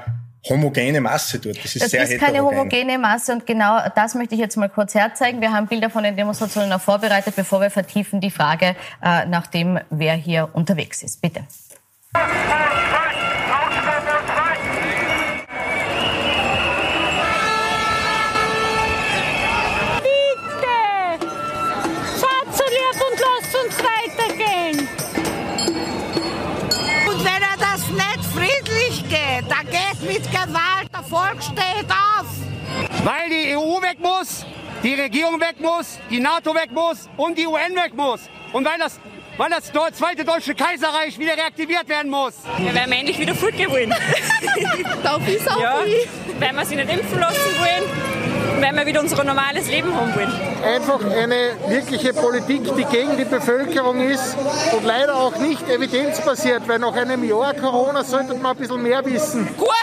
homogene 0.47 1.01
Masse 1.01 1.39
dort. 1.39 1.57
Das 1.63 1.75
ist 1.75 1.83
das 1.83 1.91
sehr 1.91 2.03
ist 2.03 2.19
keine 2.19 2.43
homogene 2.43 2.97
Masse 2.97 3.33
und 3.33 3.45
genau 3.45 3.79
das 3.95 4.15
möchte 4.15 4.35
ich 4.35 4.41
jetzt 4.41 4.55
mal 4.57 4.69
kurz 4.69 4.95
herzeigen. 4.95 5.41
Wir 5.41 5.51
haben 5.51 5.67
Bilder 5.67 5.89
von 5.89 6.03
den 6.03 6.15
Demonstrationen 6.15 6.71
auch 6.73 6.81
vorbereitet, 6.81 7.35
bevor 7.35 7.61
wir 7.61 7.69
vertiefen 7.69 8.21
die 8.21 8.31
Frage 8.31 8.75
äh, 9.03 9.25
nach 9.25 9.47
dem, 9.47 9.79
wer 9.89 10.13
hier 10.13 10.49
unterwegs 10.53 11.03
ist. 11.03 11.21
Bitte. 11.21 11.43
Volk 31.09 31.41
steht 31.41 31.89
auf! 31.89 32.25
Weil 33.03 33.29
die 33.29 33.55
EU 33.55 33.81
weg 33.81 33.99
muss, 33.99 34.45
die 34.83 34.93
Regierung 34.93 35.39
weg 35.39 35.59
muss, 35.59 35.99
die 36.09 36.19
NATO 36.19 36.53
weg 36.53 36.71
muss 36.71 37.09
und 37.15 37.37
die 37.37 37.47
UN 37.47 37.75
weg 37.75 37.93
muss. 37.95 38.21
Und 38.51 38.65
weil 38.65 38.77
das, 38.77 38.99
weil 39.37 39.49
das 39.49 39.71
zweite 39.97 40.25
deutsche 40.25 40.53
Kaiserreich 40.53 41.17
wieder 41.17 41.37
reaktiviert 41.37 41.87
werden 41.87 42.11
muss. 42.11 42.33
Wir 42.57 42.73
werden 42.73 42.91
endlich 42.91 43.17
wieder 43.19 43.35
fortgehen 43.35 43.93
Darf 45.03 45.27
ich 45.27 45.49
auch 45.49 45.61
ja, 45.61 45.75
Wenn 46.39 46.55
wir 46.55 46.65
sie 46.65 46.75
nicht 46.75 46.91
impfen 46.91 47.19
lassen 47.19 47.59
wollen 47.59 48.36
wenn 48.61 48.75
wir 48.75 48.85
wieder 48.85 49.01
unser 49.01 49.23
normales 49.23 49.67
Leben 49.69 49.93
haben 49.95 50.13
wollen. 50.15 50.31
Einfach 50.63 50.99
eine 51.05 51.55
wirkliche 51.67 52.13
Politik, 52.13 52.63
die 52.75 52.85
gegen 52.85 53.17
die 53.17 53.25
Bevölkerung 53.25 54.01
ist 54.01 54.35
und 54.73 54.83
leider 54.83 55.15
auch 55.15 55.35
nicht 55.37 55.67
evidenzbasiert, 55.69 56.67
weil 56.67 56.79
nach 56.79 56.93
einem 56.93 57.23
Jahr 57.23 57.53
Corona 57.53 58.03
sollte 58.03 58.33
man 58.35 58.51
ein 58.51 58.57
bisschen 58.57 58.81
mehr 58.81 59.03
wissen. 59.05 59.47
Kurz 59.57 59.77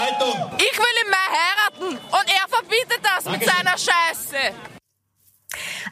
Haltung. 0.00 0.50
Ich 0.56 0.78
will 0.78 0.96
ihn 1.02 1.10
mehr 1.10 1.28
heiraten 1.30 1.98
und 1.98 2.26
er 2.28 2.48
verbietet 2.48 3.00
das 3.02 3.24
mit 3.24 3.44
seiner 3.44 3.76
Scheiße. 3.76 4.79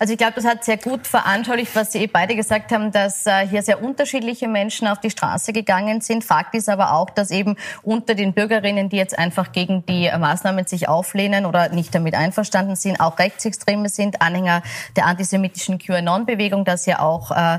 Also 0.01 0.13
ich 0.13 0.19
glaube, 0.19 0.35
das 0.35 0.45
hat 0.45 0.65
sehr 0.65 0.77
gut 0.77 1.09
veranschaulicht, 1.09 1.75
was 1.75 1.91
Sie 1.91 2.05
eh 2.05 2.07
beide 2.07 2.37
gesagt 2.37 2.71
haben, 2.71 2.93
dass 2.93 3.27
äh, 3.27 3.47
hier 3.49 3.63
sehr 3.63 3.83
unterschiedliche 3.83 4.47
Menschen 4.47 4.87
auf 4.87 5.01
die 5.01 5.11
Straße 5.11 5.53
gegangen 5.53 6.01
sind. 6.01 6.23
Fakt 6.23 6.55
ist 6.55 6.69
aber 6.69 6.93
auch, 6.93 7.11
dass 7.11 7.33
eben 7.33 7.57
unter 7.83 8.15
den 8.15 8.33
Bürgerinnen, 8.33 8.89
die 8.89 8.97
jetzt 8.97 9.19
einfach 9.19 9.51
gegen 9.51 9.85
die 9.87 10.09
Maßnahmen 10.17 10.67
sich 10.67 10.89
auflehnen 10.89 11.47
oder 11.47 11.71
nicht 11.71 11.93
damit 11.95 12.15
einverstanden 12.15 12.77
sind, 12.77 13.01
auch 13.01 13.19
Rechtsextreme 13.19 13.89
sind, 13.89 14.23
Anhänger 14.23 14.63
der 14.97 15.07
antisemitischen 15.07 15.79
QAnon-Bewegung, 15.79 16.65
dass 16.65 16.87
ja 16.87 17.01
auch 17.01 17.33
äh, 17.33 17.57
äh, 17.57 17.59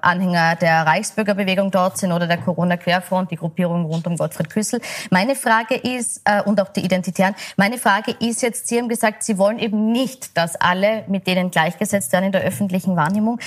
Anhänger 0.00 0.56
der 0.56 0.86
Reichsbürgerbewegung 0.86 1.70
dort 1.70 1.98
sind 1.98 2.12
oder 2.12 2.26
der 2.26 2.38
Corona-Querfront, 2.38 3.30
die 3.30 3.36
Gruppierung 3.36 3.84
rund 3.84 4.06
um 4.06 4.16
Gottfried 4.16 4.48
Küssel. 4.48 4.80
Meine 5.10 5.34
Frage 5.34 5.74
ist, 5.74 6.22
äh, 6.24 6.42
und 6.42 6.58
auch 6.58 6.68
die 6.68 6.84
Identitären, 6.84 7.34
meine 7.56 7.76
Frage 7.76 8.12
ist 8.18 8.40
jetzt, 8.40 8.68
Sie 8.68 8.78
haben 8.78 8.88
gesagt, 8.88 9.22
Sie 9.24 9.36
wollen 9.36 9.58
eben 9.58 9.92
nicht, 9.92 10.38
dass 10.38 10.56
alle 10.56 11.04
mit 11.06 11.26
denen 11.26 11.49
gleichgesetzt 11.50 12.12
werden 12.12 12.26
in 12.26 12.32
der 12.32 12.42
öffentlichen 12.42 12.96
Wahrnehmung. 12.96 13.40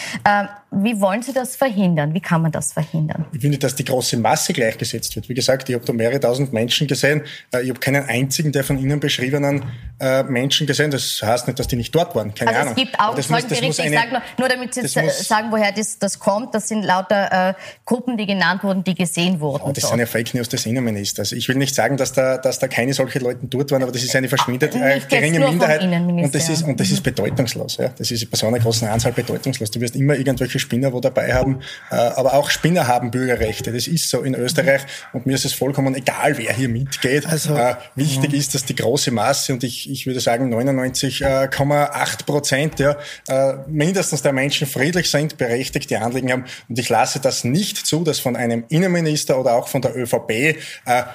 Wie 0.75 0.99
wollen 0.99 1.21
Sie 1.21 1.33
das 1.33 1.55
verhindern? 1.55 2.13
Wie 2.13 2.19
kann 2.19 2.41
man 2.41 2.51
das 2.51 2.73
verhindern? 2.73 3.25
Ich 3.31 3.41
finde, 3.41 3.57
dass 3.57 3.75
die 3.75 3.85
große 3.85 4.17
Masse 4.17 4.53
gleichgesetzt 4.53 5.15
wird. 5.15 5.29
Wie 5.29 5.33
gesagt, 5.33 5.69
ich 5.69 5.75
habe 5.75 5.85
da 5.85 5.93
mehrere 5.93 6.19
tausend 6.19 6.53
Menschen 6.53 6.87
gesehen. 6.87 7.21
Äh, 7.53 7.63
ich 7.63 7.69
habe 7.69 7.79
keinen 7.79 8.03
einzigen 8.05 8.51
der 8.51 8.63
von 8.63 8.77
Ihnen 8.77 8.99
beschriebenen 8.99 9.63
äh, 9.99 10.23
Menschen 10.23 10.67
gesehen. 10.67 10.91
Das 10.91 11.21
heißt 11.21 11.47
nicht, 11.47 11.59
dass 11.59 11.67
die 11.67 11.75
nicht 11.75 11.93
dort 11.93 12.15
waren. 12.15 12.33
Keine 12.33 12.51
also 12.51 12.61
Ahnung. 12.61 12.73
Es 12.75 12.83
gibt 12.83 12.99
auch 12.99 13.19
Zeugengerichte. 13.19 13.83
Ich 13.83 13.93
sage 13.93 14.11
nur, 14.11 14.21
nur 14.39 14.49
damit 14.49 14.73
Sie 14.73 14.87
sagen, 14.87 15.47
woher 15.51 15.71
das, 15.71 15.99
das 15.99 16.19
kommt. 16.19 16.55
Das 16.55 16.67
sind 16.67 16.83
lauter 16.83 17.49
äh, 17.49 17.53
Gruppen, 17.85 18.17
die 18.17 18.25
genannt 18.25 18.63
wurden, 18.63 18.83
die 18.83 18.95
gesehen 18.95 19.39
wurden. 19.39 19.63
Oh, 19.63 19.71
das 19.71 19.83
dort. 19.83 19.91
sind 19.91 19.99
ja 19.99 20.05
Fake 20.05 20.33
News 20.33 20.49
des 20.49 20.65
Innenministers. 20.65 21.31
Ich 21.31 21.47
will 21.47 21.55
nicht 21.55 21.75
sagen, 21.75 21.97
dass 21.97 22.13
da, 22.13 22.37
dass 22.37 22.59
da 22.59 22.67
keine 22.67 22.93
solche 22.93 23.19
Leute 23.19 23.39
dort 23.43 23.71
waren, 23.71 23.83
aber 23.83 23.91
das 23.91 24.03
ist 24.03 24.15
eine 24.15 24.27
verschwindet 24.27 24.75
äh, 24.75 24.99
geringe 25.07 25.39
Minderheit. 25.39 25.83
Und 25.83 26.33
das 26.33 26.49
ist, 26.49 26.63
und 26.63 26.79
das 26.79 26.89
ist 26.89 26.99
mhm. 26.99 27.03
bedeutungslos. 27.03 27.77
Ja. 27.77 27.89
Das 27.89 28.09
ist 28.09 28.29
bei 28.29 28.37
so 28.37 28.47
einer 28.47 28.59
großen 28.59 28.87
Anzahl 28.87 29.11
bedeutungslos. 29.11 29.71
Du 29.71 29.79
wirst 29.79 29.95
immer 29.95 30.15
irgendwelche 30.15 30.59
Spinner 30.63 30.93
wo 30.93 30.99
dabei 30.99 31.33
haben. 31.33 31.59
Äh, 31.91 31.95
aber 31.95 32.33
auch 32.33 32.49
Spinner 32.49 32.87
haben 32.87 33.11
Bürgerrechte. 33.11 33.71
Das 33.71 33.87
ist 33.87 34.09
so 34.09 34.21
in 34.21 34.33
Österreich. 34.33 34.81
Und 35.13 35.25
mir 35.25 35.35
ist 35.35 35.45
es 35.45 35.53
vollkommen 35.53 35.93
egal, 35.93 36.37
wer 36.37 36.53
hier 36.53 36.69
mitgeht. 36.69 37.27
Also, 37.27 37.55
äh, 37.55 37.75
wichtig 37.95 38.31
ja. 38.31 38.39
ist, 38.39 38.55
dass 38.55 38.65
die 38.65 38.75
große 38.75 39.11
Masse, 39.11 39.53
und 39.53 39.63
ich, 39.63 39.89
ich 39.89 40.07
würde 40.07 40.19
sagen 40.19 40.53
99,8 40.53 42.25
Prozent, 42.25 42.79
ja, 42.79 42.97
äh, 43.27 43.53
mindestens 43.67 44.21
der 44.21 44.33
Menschen 44.33 44.67
friedlich 44.67 45.09
sind, 45.09 45.37
berechtigte 45.37 46.01
Anliegen 46.01 46.31
haben. 46.31 46.45
Und 46.69 46.79
ich 46.79 46.89
lasse 46.89 47.19
das 47.19 47.43
nicht 47.43 47.77
zu, 47.85 48.03
dass 48.03 48.19
von 48.19 48.35
einem 48.35 48.63
Innenminister 48.69 49.39
oder 49.39 49.53
auch 49.53 49.67
von 49.67 49.81
der 49.81 49.95
ÖVP 49.95 50.31
äh, 50.31 50.55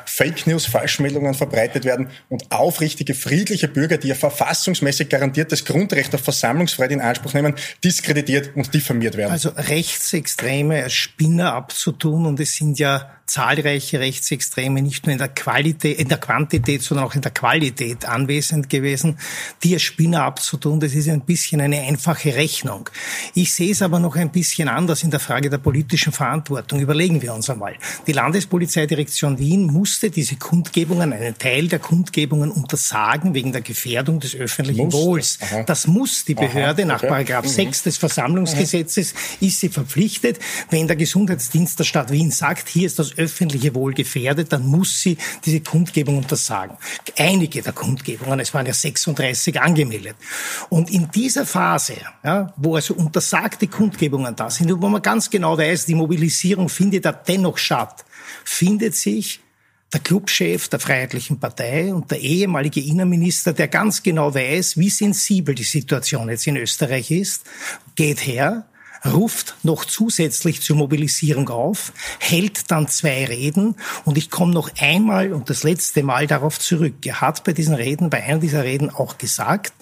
Fake 0.05 0.47
News, 0.47 0.67
Falschmeldungen 0.67 1.35
verbreitet 1.35 1.85
werden 1.85 2.09
und 2.29 2.51
aufrichtige, 2.51 3.15
friedliche 3.15 3.69
Bürger, 3.69 3.99
die 3.99 4.09
ihr 4.09 4.17
verfassungsmäßig 4.17 5.09
garantiertes 5.09 5.65
Grundrecht 5.65 6.15
auf 6.15 6.23
Versammlungsfreiheit 6.23 6.93
in 6.93 7.01
Anspruch 7.01 7.35
nehmen, 7.35 7.55
diskreditiert 7.83 8.57
und 8.57 8.73
diffamiert 8.75 9.17
werden. 9.17 9.33
Also 9.39 9.51
Rechtsextreme 9.51 10.83
als 10.83 10.95
Spinner 10.95 11.53
abzutun 11.53 12.27
und 12.27 12.41
es 12.41 12.57
sind 12.57 12.81
ja 12.81 13.18
zahlreiche 13.29 14.01
Rechtsextreme 14.01 14.83
nicht 14.83 15.07
nur 15.07 15.13
in 15.13 15.19
der 15.19 15.29
Qualität, 15.29 15.99
in 15.99 16.09
der 16.09 16.19
Quantität, 16.19 16.83
sondern 16.83 17.07
auch 17.07 17.15
in 17.15 17.21
der 17.21 17.31
Qualität 17.31 18.07
anwesend 18.07 18.71
gewesen, 18.71 19.19
die 19.63 19.75
als 19.75 19.83
Spinner 19.83 20.23
abzutun, 20.25 20.81
das 20.81 20.95
ist 20.95 21.09
ein 21.09 21.21
bisschen 21.21 21.61
eine 21.61 21.81
einfache 21.83 22.35
Rechnung. 22.35 22.89
Ich 23.35 23.53
sehe 23.53 23.71
es 23.71 23.83
aber 23.83 23.99
noch 23.99 24.17
ein 24.17 24.31
bisschen 24.31 24.69
anders 24.69 25.03
in 25.03 25.11
der 25.11 25.21
Frage 25.21 25.51
der 25.51 25.59
politischen 25.59 26.13
Verantwortung. 26.13 26.81
Überlegen 26.81 27.21
wir 27.23 27.35
uns 27.35 27.51
einmal. 27.51 27.77
Die 28.07 28.13
Landespolizeidirektion 28.13 29.39
Wien 29.39 29.67
musste 29.67 30.11
diese 30.11 30.37
Kundgebungen, 30.37 31.13
einen 31.13 31.37
Teil 31.37 31.69
der 31.69 31.79
Kundgebungen 31.79 32.51
untersagen 32.51 33.35
wegen 33.35 33.53
der 33.53 33.61
Gefährdung 33.61 34.21
des 34.21 34.35
öffentlichen 34.35 34.87
muss. 34.87 34.95
Wohls. 34.95 35.39
Aha. 35.43 35.63
Das 35.65 35.87
muss 35.87 36.25
die 36.25 36.35
Behörde 36.35 36.85
Aha, 36.85 36.95
okay. 36.95 37.03
nach 37.03 37.03
Paragraph 37.03 37.45
mhm. 37.45 37.51
6 37.51 37.83
des 37.83 37.97
Versammlungsgesetzes 37.99 39.15
ist 39.41 39.61
sie 39.61 39.69
verpflichtet. 39.69 40.39
Wenn 40.71 40.87
der 40.87 40.97
Gesundheitsdienst 40.97 41.79
der 41.79 41.85
Stadt 41.85 42.11
Wien 42.11 42.31
sagt, 42.31 42.69
hier 42.69 42.87
ist 42.87 42.99
das 42.99 43.18
öffentliche 43.19 43.75
Wohl 43.75 43.93
gefährdet, 43.93 44.53
dann 44.53 44.67
muss 44.67 45.01
sie 45.01 45.19
diese 45.45 45.61
Kundgebung 45.61 46.19
untersagen. 46.19 46.77
Einige 47.17 47.63
der 47.63 47.73
Kundgebungen, 47.73 48.41
es 48.41 48.55
waren 48.55 48.67
ja 48.67 48.73
36 48.73 49.61
angemeldet. 49.61 50.17
Und 50.69 50.91
in 50.91 51.11
dieser 51.11 51.45
Phase, 51.45 51.95
ja, 52.25 52.53
wo 52.57 52.77
also 52.77 52.95
untersagte 52.95 53.67
Kundgebungen 53.67 54.35
da 54.37 54.51
sind, 54.51 54.71
wo 54.81 54.89
man 54.89 55.03
ganz 55.03 55.29
genau 55.29 55.59
weiß, 55.59 55.87
die 55.87 55.95
Mobilisierung 55.95 56.69
findet 56.69 57.05
da 57.05 57.13
dennoch 57.13 57.59
statt, 57.59 58.05
findet 58.45 58.95
sich 58.95 59.41
der 59.93 60.01
Clubchef 60.01 60.69
der 60.69 60.81
Freiheitlichen 60.81 61.41
Partei 61.41 61.95
und 61.95 62.11
der 62.11 62.21
ehemalige 62.21 62.81
Innenminister, 62.81 63.53
der 63.53 63.69
ganz 63.69 64.03
genau 64.03 64.35
weiß, 64.35 64.77
wie 64.77 64.91
sensibel 64.91 65.55
die 65.55 65.65
Situation 65.65 66.29
jetzt 66.29 66.47
in 66.47 66.57
Österreich 66.57 67.11
ist, 67.11 67.45
geht 67.97 68.27
her, 68.27 68.67
ruft 69.05 69.57
noch 69.63 69.85
zusätzlich 69.85 70.63
zur 70.63 70.77
Mobilisierung 70.77 71.49
auf, 71.49 71.93
hält 72.19 72.71
dann 72.71 72.89
zwei 72.89 73.25
Reden 73.25 73.77
und 74.05 74.19
ich 74.19 74.31
komme 74.31 74.53
noch 74.53 74.71
einmal 74.81 75.33
und 75.33 75.51
das 75.51 75.63
letzte 75.63 76.03
Mal 76.03 76.27
darauf 76.27 76.59
zurück. 76.59 76.95
Er 77.05 77.21
hat 77.21 77.45
bei 77.45 77.53
diesen 77.53 77.75
Reden, 77.75 78.11
bei 78.11 78.25
einer 78.25 78.39
dieser 78.39 78.65
Reden 78.65 78.91
auch 78.91 79.19
gesagt, 79.19 79.73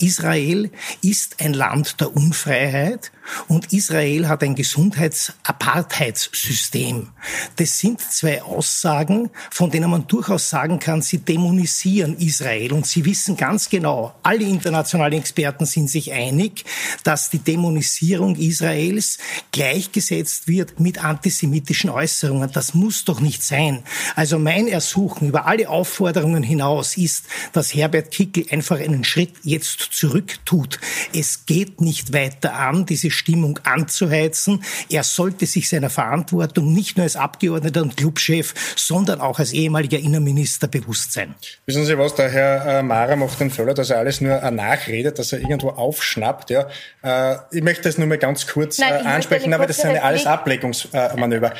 Israel 0.00 0.70
ist 1.02 1.40
ein 1.40 1.54
Land 1.54 2.00
der 2.00 2.16
Unfreiheit 2.16 3.12
und 3.48 3.72
Israel 3.72 4.28
hat 4.28 4.42
ein 4.42 4.54
Gesundheitsapartheitssystem. 4.54 7.08
Das 7.56 7.78
sind 7.78 8.00
zwei 8.00 8.42
Aussagen, 8.42 9.30
von 9.50 9.70
denen 9.70 9.90
man 9.90 10.06
durchaus 10.06 10.50
sagen 10.50 10.78
kann, 10.78 11.00
sie 11.02 11.18
dämonisieren 11.18 12.16
Israel. 12.18 12.72
Und 12.72 12.86
sie 12.86 13.04
wissen 13.04 13.36
ganz 13.36 13.68
genau, 13.68 14.14
alle 14.22 14.44
internationalen 14.44 15.18
Experten 15.20 15.66
sind 15.66 15.88
sich 15.88 16.12
einig, 16.12 16.64
dass 17.04 17.30
die 17.30 17.38
Dämonisierung 17.38 17.99
Israels 18.00 19.18
gleichgesetzt 19.52 20.48
wird 20.48 20.80
mit 20.80 21.04
antisemitischen 21.04 21.90
Äußerungen. 21.90 22.50
Das 22.52 22.74
muss 22.74 23.04
doch 23.04 23.20
nicht 23.20 23.42
sein. 23.42 23.82
Also 24.16 24.38
mein 24.38 24.68
Ersuchen 24.68 25.28
über 25.28 25.46
alle 25.46 25.68
Aufforderungen 25.68 26.42
hinaus 26.42 26.96
ist, 26.96 27.26
dass 27.52 27.74
Herbert 27.74 28.10
Kickel 28.10 28.46
einfach 28.50 28.78
einen 28.78 29.04
Schritt 29.04 29.34
jetzt 29.42 29.80
zurück 29.92 30.44
tut. 30.44 30.78
Es 31.14 31.46
geht 31.46 31.80
nicht 31.80 32.12
weiter 32.12 32.54
an, 32.54 32.86
diese 32.86 33.10
Stimmung 33.10 33.58
anzuheizen. 33.64 34.62
Er 34.88 35.04
sollte 35.04 35.46
sich 35.46 35.68
seiner 35.68 35.90
Verantwortung 35.90 36.72
nicht 36.72 36.96
nur 36.96 37.04
als 37.04 37.16
Abgeordneter 37.16 37.82
und 37.82 37.96
Clubchef, 37.96 38.54
sondern 38.76 39.20
auch 39.20 39.38
als 39.38 39.52
ehemaliger 39.52 39.98
Innenminister 39.98 40.68
bewusst 40.68 41.12
sein. 41.12 41.34
Wissen 41.66 41.84
Sie 41.84 41.98
was, 41.98 42.14
der 42.14 42.30
Herr 42.30 42.78
äh, 42.78 42.82
Mara 42.82 43.16
macht 43.16 43.40
den 43.40 43.50
Fehler, 43.50 43.74
dass 43.74 43.90
er 43.90 43.98
alles 43.98 44.20
nur 44.20 44.42
äh, 44.42 44.50
nachredet, 44.50 45.18
dass 45.18 45.32
er 45.32 45.40
irgendwo 45.40 45.70
aufschnappt. 45.70 46.50
Ja. 46.50 46.68
Äh, 47.02 47.36
ich 47.52 47.62
möchte 47.62 47.89
das 47.90 47.98
nur 47.98 48.06
mal 48.06 48.18
ganz 48.18 48.46
kurz 48.46 48.78
Nein, 48.78 49.06
ansprechen, 49.06 49.52
aber 49.52 49.66
das 49.66 49.78
sind 49.78 49.94
ja 49.94 50.02
alles 50.02 50.26
Ableckungsmanöver. 50.26 51.52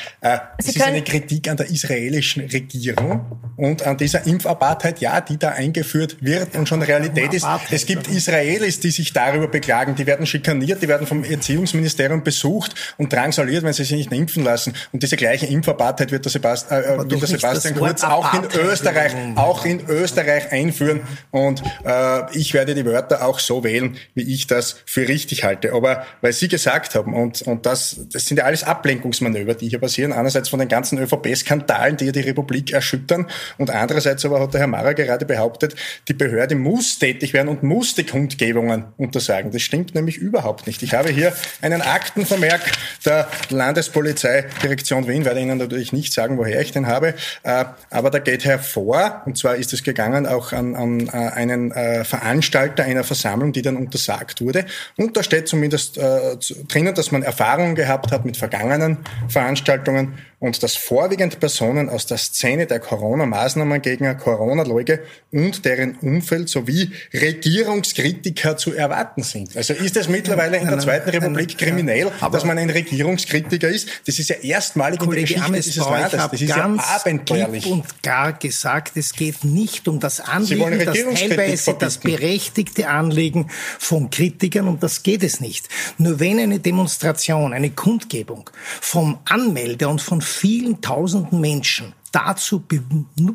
es 0.57 0.67
ist 0.67 0.81
eine 0.81 1.03
Kritik 1.03 1.49
an 1.49 1.57
der 1.57 1.69
israelischen 1.69 2.43
Regierung 2.45 3.39
und 3.57 3.85
an 3.85 3.97
dieser 3.97 4.25
Impfapartheit, 4.25 4.99
ja, 4.99 5.21
die 5.21 5.37
da 5.37 5.49
eingeführt 5.49 6.17
wird 6.21 6.55
und 6.55 6.67
schon 6.67 6.81
Realität 6.81 7.33
ist. 7.33 7.45
Es 7.69 7.85
gibt 7.85 8.07
Israelis, 8.07 8.79
die 8.79 8.91
sich 8.91 9.13
darüber 9.13 9.47
beklagen, 9.47 9.95
die 9.95 10.05
werden 10.05 10.25
schikaniert, 10.25 10.81
die 10.81 10.87
werden 10.87 11.05
vom 11.05 11.23
Erziehungsministerium 11.23 12.23
besucht 12.23 12.73
und 12.97 13.13
drangsaliert, 13.13 13.63
wenn 13.63 13.73
sie 13.73 13.83
sich 13.83 13.95
nicht 13.95 14.11
impfen 14.11 14.43
lassen. 14.43 14.73
Und 14.91 15.03
diese 15.03 15.17
gleiche 15.17 15.45
Impfapartheit 15.45 16.11
wird 16.11 16.25
der, 16.25 16.31
Sebast 16.31 16.71
äh, 16.71 16.97
wird 16.97 17.21
der 17.21 17.27
Sebastian 17.27 17.75
Kurz 17.75 18.03
auch 18.03 18.33
in 18.33 18.45
Österreich, 18.59 19.13
auch 19.35 19.65
in 19.65 19.87
Österreich 19.87 20.51
einführen. 20.51 21.01
Und 21.31 21.61
äh, 21.85 22.37
ich 22.37 22.53
werde 22.53 22.75
die 22.75 22.85
Wörter 22.85 23.25
auch 23.25 23.39
so 23.39 23.63
wählen, 23.63 23.97
wie 24.13 24.33
ich 24.33 24.47
das 24.47 24.77
für 24.85 25.07
richtig 25.07 25.43
halte. 25.43 25.73
Aber 25.73 26.05
weil 26.21 26.33
Sie 26.33 26.47
gesagt 26.47 26.95
haben, 26.95 27.13
und, 27.13 27.41
und 27.41 27.65
das, 27.65 27.99
das 28.11 28.25
sind 28.25 28.37
ja 28.37 28.45
alles 28.45 28.63
Ablenkungsmanöver, 28.63 29.55
die 29.55 29.69
hier 29.69 29.79
passieren, 29.79 30.13
einerseits 30.13 30.49
von 30.49 30.59
den 30.59 30.69
ganzen 30.69 30.97
ÖVP-Skandalen, 30.99 31.97
die 31.97 32.05
ja 32.05 32.11
die 32.11 32.21
Republik 32.21 32.71
erschüttern, 32.71 33.27
und 33.57 33.69
andererseits 33.69 34.25
aber 34.25 34.39
hat 34.39 34.53
der 34.53 34.61
Herr 34.61 34.67
Mara 34.67 34.93
gerade 34.93 35.25
behauptet, 35.25 35.75
die 36.07 36.13
Behörde 36.13 36.55
muss 36.55 36.99
tätig 36.99 37.33
werden 37.33 37.47
und 37.47 37.63
muss 37.63 37.95
die 37.95 38.05
Kundgebungen 38.05 38.85
untersagen. 38.97 39.51
Das 39.51 39.61
stimmt 39.61 39.95
nämlich 39.95 40.17
überhaupt 40.17 40.67
nicht. 40.67 40.83
Ich 40.83 40.93
habe 40.93 41.09
hier 41.09 41.33
einen 41.61 41.81
Aktenvermerk 41.81 42.61
der 43.05 43.27
Landespolizeidirektion 43.49 45.07
Wien, 45.07 45.25
werde 45.25 45.39
Ihnen 45.39 45.57
natürlich 45.57 45.93
nicht 45.93 46.13
sagen, 46.13 46.37
woher 46.37 46.61
ich 46.61 46.71
den 46.71 46.87
habe, 46.87 47.15
äh, 47.43 47.65
aber 47.89 48.09
da 48.09 48.19
geht 48.19 48.45
hervor, 48.45 49.23
und 49.25 49.37
zwar 49.37 49.55
ist 49.55 49.73
es 49.73 49.83
gegangen 49.83 50.27
auch 50.27 50.53
an, 50.53 50.75
an 50.75 51.07
äh, 51.07 51.11
einen 51.11 51.71
äh, 51.71 52.03
Veranstalter 52.03 52.83
einer 52.83 53.03
Versammlung, 53.03 53.53
die 53.53 53.61
dann 53.61 53.77
untersagt 53.77 54.41
wurde. 54.41 54.65
Und 54.97 55.17
da 55.17 55.23
steht 55.23 55.47
zumindest 55.47 55.97
drinnen, 55.97 56.93
dass 56.93 57.11
man 57.11 57.23
Erfahrungen 57.23 57.75
gehabt 57.75 58.11
hat 58.11 58.25
mit 58.25 58.37
vergangenen 58.37 58.97
Veranstaltungen 59.27 60.17
und 60.41 60.63
dass 60.63 60.75
vorwiegend 60.75 61.39
Personen 61.39 61.87
aus 61.87 62.07
der 62.07 62.17
Szene 62.17 62.65
der 62.65 62.79
Corona-Maßnahmengegner, 62.79 64.15
Corona-Leuge 64.15 65.03
und 65.31 65.63
deren 65.65 65.97
Umfeld 65.97 66.49
sowie 66.49 66.91
Regierungskritiker 67.13 68.57
zu 68.57 68.73
erwarten 68.73 69.21
sind. 69.21 69.55
Also 69.55 69.73
ist 69.73 69.95
es 69.97 70.09
mittlerweile 70.09 70.57
in 70.57 70.67
der 70.67 70.79
Zweiten 70.79 71.11
Republik 71.11 71.59
kriminell, 71.59 72.11
dass 72.31 72.43
man 72.43 72.57
ein 72.57 72.71
Regierungskritiker 72.71 73.69
ist? 73.69 73.87
Das 74.07 74.17
ist 74.17 74.29
ja 74.29 74.37
erstmalig 74.37 74.99
Kollege 74.99 75.35
in 75.35 75.41
der 75.41 75.49
Geschichte 75.51 75.69
dieses 75.69 75.85
Landes. 75.85 76.11
Das 76.11 76.33
ist 76.33 76.41
ja 76.41 76.75
abenteuerlich. 76.75 77.65
und 77.67 78.01
gar 78.01 78.33
gesagt, 78.33 78.97
es 78.97 79.13
geht 79.13 79.43
nicht 79.43 79.87
um 79.87 79.99
das 79.99 80.19
Anliegen, 80.21 80.83
das 80.83 80.97
teilweise 80.97 81.75
das 81.77 81.99
berechtigte 81.99 82.89
Anliegen 82.89 83.47
von 83.77 84.09
Kritikern, 84.09 84.67
um 84.67 84.79
das 84.79 85.03
geht 85.03 85.21
es 85.21 85.39
nicht. 85.39 85.69
Nur 85.99 86.19
wenn 86.19 86.39
eine 86.39 86.59
Demonstration, 86.59 87.53
eine 87.53 87.69
Kundgebung 87.69 88.49
vom 88.81 89.19
Anmelder 89.25 89.89
und 89.89 90.01
von 90.01 90.19
vielen 90.31 90.81
tausenden 90.81 91.39
Menschen 91.39 91.93
dazu 92.11 92.59
be 92.59 92.81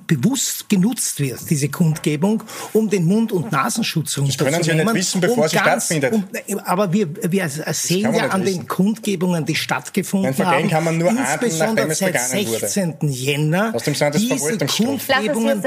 bewusst 0.06 0.68
genutzt 0.68 1.18
wird, 1.20 1.48
diese 1.48 1.68
Kundgebung, 1.68 2.42
um 2.72 2.90
den 2.90 3.06
Mund- 3.06 3.32
und 3.32 3.50
Nasenschutz 3.50 4.18
runterzunehmen. 4.18 4.58
Das 4.58 4.66
können 4.66 4.78
Sie 4.78 4.84
nicht 4.84 4.94
wissen, 4.94 5.20
bevor 5.20 5.44
um 5.44 5.48
sie 5.48 5.56
ganz, 5.56 5.86
stattfindet. 5.86 6.14
Um, 6.48 6.58
aber 6.60 6.92
wir, 6.92 7.08
wir 7.32 7.48
sehen 7.48 8.14
ja 8.14 8.28
an 8.28 8.44
wissen. 8.44 8.58
den 8.58 8.68
Kundgebungen, 8.68 9.46
die 9.46 9.54
stattgefunden 9.54 10.36
haben, 10.46 10.68
kann 10.68 10.84
man 10.84 10.98
nur 10.98 11.10
insbesondere 11.10 11.94
seit 11.94 12.20
16. 12.20 12.96
Wurde. 13.00 13.06
Jänner, 13.06 13.74
Aus 13.74 13.84
dem 13.84 13.94
diese 13.94 14.58
Kundgebungen, 14.66 15.62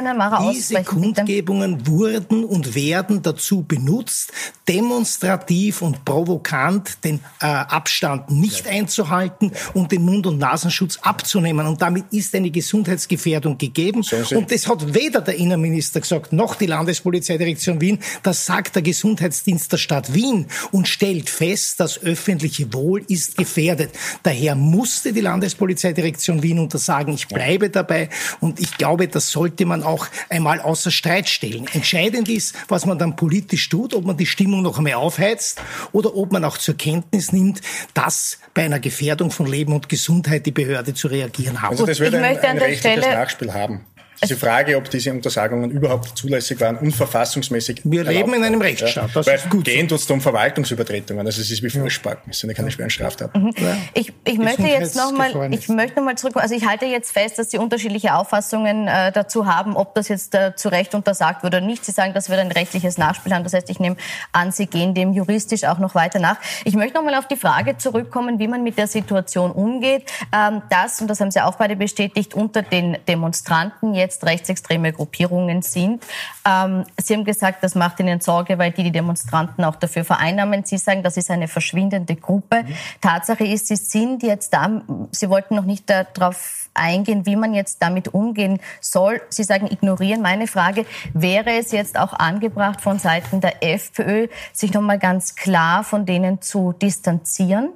diese 0.54 0.84
Kundgebungen 0.84 1.88
wurden 1.88 2.44
und 2.44 2.75
werden 2.75 3.22
dazu 3.22 3.63
benutzt, 3.63 4.32
demonstrativ 4.68 5.82
und 5.82 6.06
provokant 6.06 7.04
den 7.04 7.22
äh, 7.42 7.46
Abstand 7.48 8.30
nicht 8.30 8.66
ja. 8.66 8.74
einzuhalten 8.74 9.51
und 9.74 9.92
den 9.92 10.04
Mund- 10.04 10.28
und 10.28 10.38
Nasenschutz 10.38 10.98
abzunehmen. 11.01 11.66
Und 11.66 11.82
damit 11.82 12.06
ist 12.12 12.36
eine 12.36 12.51
Gesundheit 12.51 12.99
Gesundheitsgefährdung 13.00 13.58
gegeben. 13.58 14.03
Und 14.32 14.51
das 14.51 14.68
hat 14.68 14.94
weder 14.94 15.22
der 15.22 15.36
Innenminister 15.36 16.01
gesagt, 16.01 16.34
noch 16.34 16.56
die 16.56 16.65
Landespolizeidirektion 16.65 17.79
Wien. 17.82 18.00
Das 18.24 18.46
sagt 18.46 18.75
der 18.75 18.82
Gesundheitsdienst 18.82 19.72
der 19.72 19.77
Stadt 19.77 20.13
Wien 20.13 20.48
und 20.72 20.88
stellt 20.88 21.29
fest, 21.29 21.79
das 21.79 22.01
öffentliche 22.03 22.74
Wohl 22.74 23.03
ist 23.08 23.38
gefährdet. 23.38 23.91
Daher 24.24 24.56
musste 24.56 25.13
die 25.13 25.22
Landespolizeidirektion 25.22 26.44
Wien 26.44 26.60
untersagen, 26.60 27.13
ich 27.13 27.27
bleibe 27.27 27.70
dabei. 27.70 28.10
Und 28.39 28.60
ich 28.60 28.77
glaube, 28.77 29.08
das 29.08 29.32
sollte 29.32 29.65
man 29.65 29.84
auch 29.84 30.08
einmal 30.29 30.60
außer 30.60 30.91
Streit 30.91 31.29
stellen. 31.29 31.68
Entscheidend 31.74 32.29
ist, 32.29 32.56
was 32.68 32.86
man 32.86 32.98
dann 32.98 33.15
politisch 33.15 33.70
tut, 33.70 33.94
ob 33.94 34.06
man 34.06 34.18
die 34.18 34.25
Stimmung 34.25 34.62
noch 34.62 34.77
einmal 34.77 34.94
aufheizt 34.94 35.62
oder 35.91 36.15
ob 36.15 36.32
man 36.32 36.44
auch 36.44 36.58
zur 36.58 36.75
Kenntnis 36.75 37.32
nimmt, 37.32 37.62
dass 37.94 38.39
bei 38.53 38.63
einer 38.63 38.79
Gefährdung 38.79 39.32
von 39.32 39.48
Leben 39.48 39.74
und 39.74 39.89
Gesundheit 39.89 40.46
die 40.46 40.51
Behörde 40.51 40.94
zu 40.94 41.08
reagieren 41.08 41.62
hat. 41.62 41.72
Also 41.72 41.86
das 41.86 42.00
wird 42.00 42.13
ein, 42.15 42.24
ein 42.24 42.58
rechtliches 42.58 42.88
Nachspiel 42.98 43.53
haben. 43.53 43.86
Diese 44.22 44.38
Frage, 44.38 44.78
ob 44.78 44.90
diese 44.90 45.12
Untersagungen 45.12 45.72
überhaupt 45.72 46.18
zulässig 46.18 46.60
waren 46.60 46.78
und 46.78 46.92
verfassungsmäßig. 46.92 47.82
Wir 47.84 48.04
leben 48.04 48.34
in 48.34 48.44
einem 48.44 48.62
Rechtsstaat. 48.62 49.16
Das 49.16 49.28
Weil 49.28 49.36
ist 49.36 49.50
gut. 49.50 49.66
Gehen 49.66 49.88
tut 49.88 50.00
es 50.00 50.12
um 50.12 50.20
Verwaltungsübertretungen. 50.20 51.26
Also 51.26 51.42
es 51.42 51.52
ist 51.52 51.64
wie 51.64 51.70
Vollsparken. 51.70 52.32
Es 52.32 52.40
sind 52.40 52.50
ja 52.50 52.56
keine 52.56 52.72
schweren 52.72 52.90
Straftaten. 52.90 53.42
Mhm. 53.42 53.54
Ja. 53.58 53.78
Ich, 53.94 54.14
ich 54.26 54.38
möchte 54.38 54.64
jetzt 54.64 54.96
nochmal, 54.96 55.54
ich 55.54 55.70
möchte 55.70 55.98
nochmal 55.98 56.18
zurück. 56.18 56.36
Also 56.38 56.56
ich 56.56 56.66
halte 56.68 56.86
jetzt 56.86 57.12
fest, 57.12 57.40
dass 57.40 57.52
Sie 57.52 57.58
unterschiedliche 57.58 58.16
Auffassungen 58.16 58.88
äh, 58.88 59.12
dazu 59.12 59.46
haben, 59.46 59.76
ob 59.76 59.96
das 59.96 60.10
jetzt 60.10 60.36
äh, 60.36 60.56
zu 60.56 60.70
Recht 60.70 60.96
untersagt 60.96 61.44
wird 61.44 61.56
oder 61.56 61.66
nicht. 61.66 61.86
Sie 61.86 61.92
sagen, 61.92 62.14
dass 62.14 62.30
wir 62.30 62.38
ein 62.38 62.52
rechtliches 62.52 62.98
Nachspiel 62.98 63.34
haben. 63.34 63.44
Das 63.44 63.54
heißt, 63.54 63.70
ich 63.70 63.80
nehme 63.80 63.96
an, 64.32 64.52
Sie 64.52 64.66
gehen 64.66 64.94
dem 64.94 65.14
juristisch 65.14 65.64
auch 65.64 65.80
noch 65.80 65.96
weiter 65.96 66.20
nach. 66.20 66.38
Ich 66.66 66.76
möchte 66.76 66.96
nochmal 66.96 67.16
auf 67.16 67.28
die 67.28 67.38
Frage 67.38 67.78
zurückkommen, 67.78 68.40
wie 68.40 68.48
man 68.48 68.64
mit 68.64 68.78
der 68.78 68.88
Situation 68.88 69.52
umgeht. 69.52 70.12
Ähm, 70.36 70.62
das, 70.70 71.00
und 71.00 71.08
das 71.08 71.22
haben 71.22 71.32
Sie 71.32 71.42
auch 71.42 71.56
beide 71.56 71.76
bestätigt, 71.76 72.34
unter 72.34 72.62
den 72.62 72.98
Demonstranten 73.08 73.94
jetzt 73.94 74.09
jetzt 74.10 74.25
rechtsextreme 74.25 74.92
Gruppierungen 74.92 75.62
sind. 75.62 76.04
Ähm, 76.46 76.84
Sie 76.98 77.13
haben 77.13 77.24
gesagt, 77.24 77.63
das 77.63 77.75
macht 77.75 78.00
Ihnen 78.00 78.20
Sorge, 78.20 78.58
weil 78.58 78.72
die 78.72 78.84
die 78.84 78.92
Demonstranten 78.92 79.63
auch 79.63 79.75
dafür 79.75 80.04
vereinnahmen. 80.04 80.66
Sie 80.66 80.78
sagen, 80.78 81.04
das 81.04 81.16
ist 81.18 81.30
eine 81.30 81.48
verschwindende 81.48 82.16
Gruppe. 82.16 82.63
Mhm. 82.63 82.74
Tatsache 83.01 83.46
ist, 83.46 83.68
Sie 83.68 83.75
sind 83.75 84.24
jetzt 84.24 84.54
da, 84.54 84.82
Sie 85.12 85.30
wollten 85.30 85.56
noch 85.56 85.66
nicht 85.66 85.89
darauf 85.89 86.70
eingehen, 86.74 87.25
wie 87.25 87.36
man 87.36 87.54
jetzt 87.54 87.82
damit 87.82 88.10
umgehen 88.10 88.60
soll. 88.82 89.22
Sie 89.30 89.44
sagen, 89.44 89.68
ignorieren. 89.68 90.22
Meine 90.22 90.48
Frage, 90.48 90.86
wäre 91.13 91.51
es 91.51 91.72
jetzt 91.72 91.98
auch 92.00 92.13
angebracht 92.13 92.82
von 92.82 93.00
Seiten 93.00 93.42
der 93.42 93.63
FPÖ, 93.63 94.28
sich 94.54 94.74
nochmal 94.74 95.00
ganz 95.00 95.36
klar 95.36 95.84
von 95.84 96.06
denen 96.06 96.42
zu 96.42 96.74
distanzieren? 96.74 97.74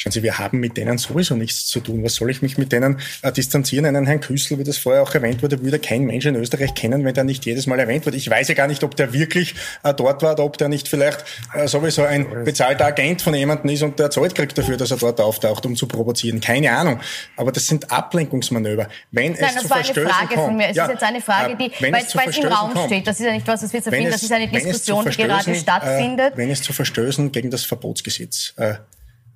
Schauen 0.00 0.12
Sie, 0.12 0.22
wir 0.22 0.38
haben 0.38 0.60
mit 0.60 0.76
denen 0.76 0.96
sowieso 0.96 1.34
nichts 1.34 1.66
zu 1.66 1.80
tun. 1.80 2.04
Was 2.04 2.14
soll 2.14 2.30
ich 2.30 2.40
mich 2.40 2.56
mit 2.56 2.70
denen 2.70 3.00
äh, 3.22 3.32
distanzieren? 3.32 3.84
Einen 3.84 4.06
Herrn 4.06 4.20
Küssel, 4.20 4.56
wie 4.56 4.62
das 4.62 4.78
vorher 4.78 5.02
auch 5.02 5.12
erwähnt 5.12 5.42
wurde, 5.42 5.60
würde 5.64 5.80
kein 5.80 6.04
Mensch 6.04 6.24
in 6.24 6.36
Österreich 6.36 6.74
kennen, 6.74 7.04
wenn 7.04 7.14
der 7.14 7.24
nicht 7.24 7.44
jedes 7.46 7.66
Mal 7.66 7.80
erwähnt 7.80 8.06
wird. 8.06 8.14
Ich 8.14 8.30
weiß 8.30 8.46
ja 8.46 8.54
gar 8.54 8.68
nicht, 8.68 8.84
ob 8.84 8.94
der 8.94 9.12
wirklich 9.12 9.56
äh, 9.82 9.92
dort 9.92 10.22
war 10.22 10.34
oder 10.34 10.44
ob 10.44 10.56
der 10.56 10.68
nicht 10.68 10.86
vielleicht 10.86 11.24
äh, 11.52 11.66
sowieso 11.66 12.04
ein 12.04 12.44
bezahlter 12.44 12.86
Agent 12.86 13.22
von 13.22 13.34
jemandem 13.34 13.70
ist 13.70 13.82
und 13.82 13.98
der 13.98 14.08
zahlt 14.12 14.36
kriegt 14.36 14.56
dafür, 14.56 14.76
dass 14.76 14.92
er 14.92 14.98
dort 14.98 15.20
auftaucht, 15.20 15.66
um 15.66 15.74
zu 15.74 15.88
provozieren. 15.88 16.40
Keine 16.40 16.70
Ahnung. 16.70 17.00
Aber 17.36 17.50
das 17.50 17.66
sind 17.66 17.90
Ablenkungsmanöver. 17.90 18.86
Wenn 19.10 19.32
Nein, 19.32 19.40
es 19.40 19.54
das 19.54 19.62
zu 19.64 19.70
war 19.70 19.76
Verstößen 19.78 20.06
eine 20.06 20.14
Frage 20.14 20.34
kommt, 20.36 20.46
von 20.46 20.56
mir. 20.58 20.68
Es 20.68 20.76
ja, 20.76 20.84
ist 20.84 20.90
jetzt 20.92 21.02
eine 21.02 21.20
Frage, 21.20 21.56
die, 21.56 21.72
weil 21.80 22.04
es, 22.06 22.14
weil 22.14 22.28
es 22.28 22.38
im 22.38 22.46
Raum 22.46 22.72
kommt, 22.72 22.86
steht. 22.86 23.04
Das 23.04 23.18
ist 23.18 23.26
ja 23.26 23.32
nicht 23.32 23.48
was, 23.48 23.64
was 23.64 23.72
wir 23.72 23.82
zu 23.82 23.90
finden. 23.90 24.12
Das 24.12 24.22
ist 24.22 24.30
eine 24.30 24.46
Diskussion, 24.46 25.10
die 25.10 25.16
gerade 25.16 25.54
stattfindet. 25.56 26.34
Äh, 26.34 26.36
wenn 26.36 26.50
es 26.50 26.62
zu 26.62 26.72
Verstößen 26.72 27.32
gegen 27.32 27.50
das 27.50 27.64
Verbotsgesetz 27.64 28.54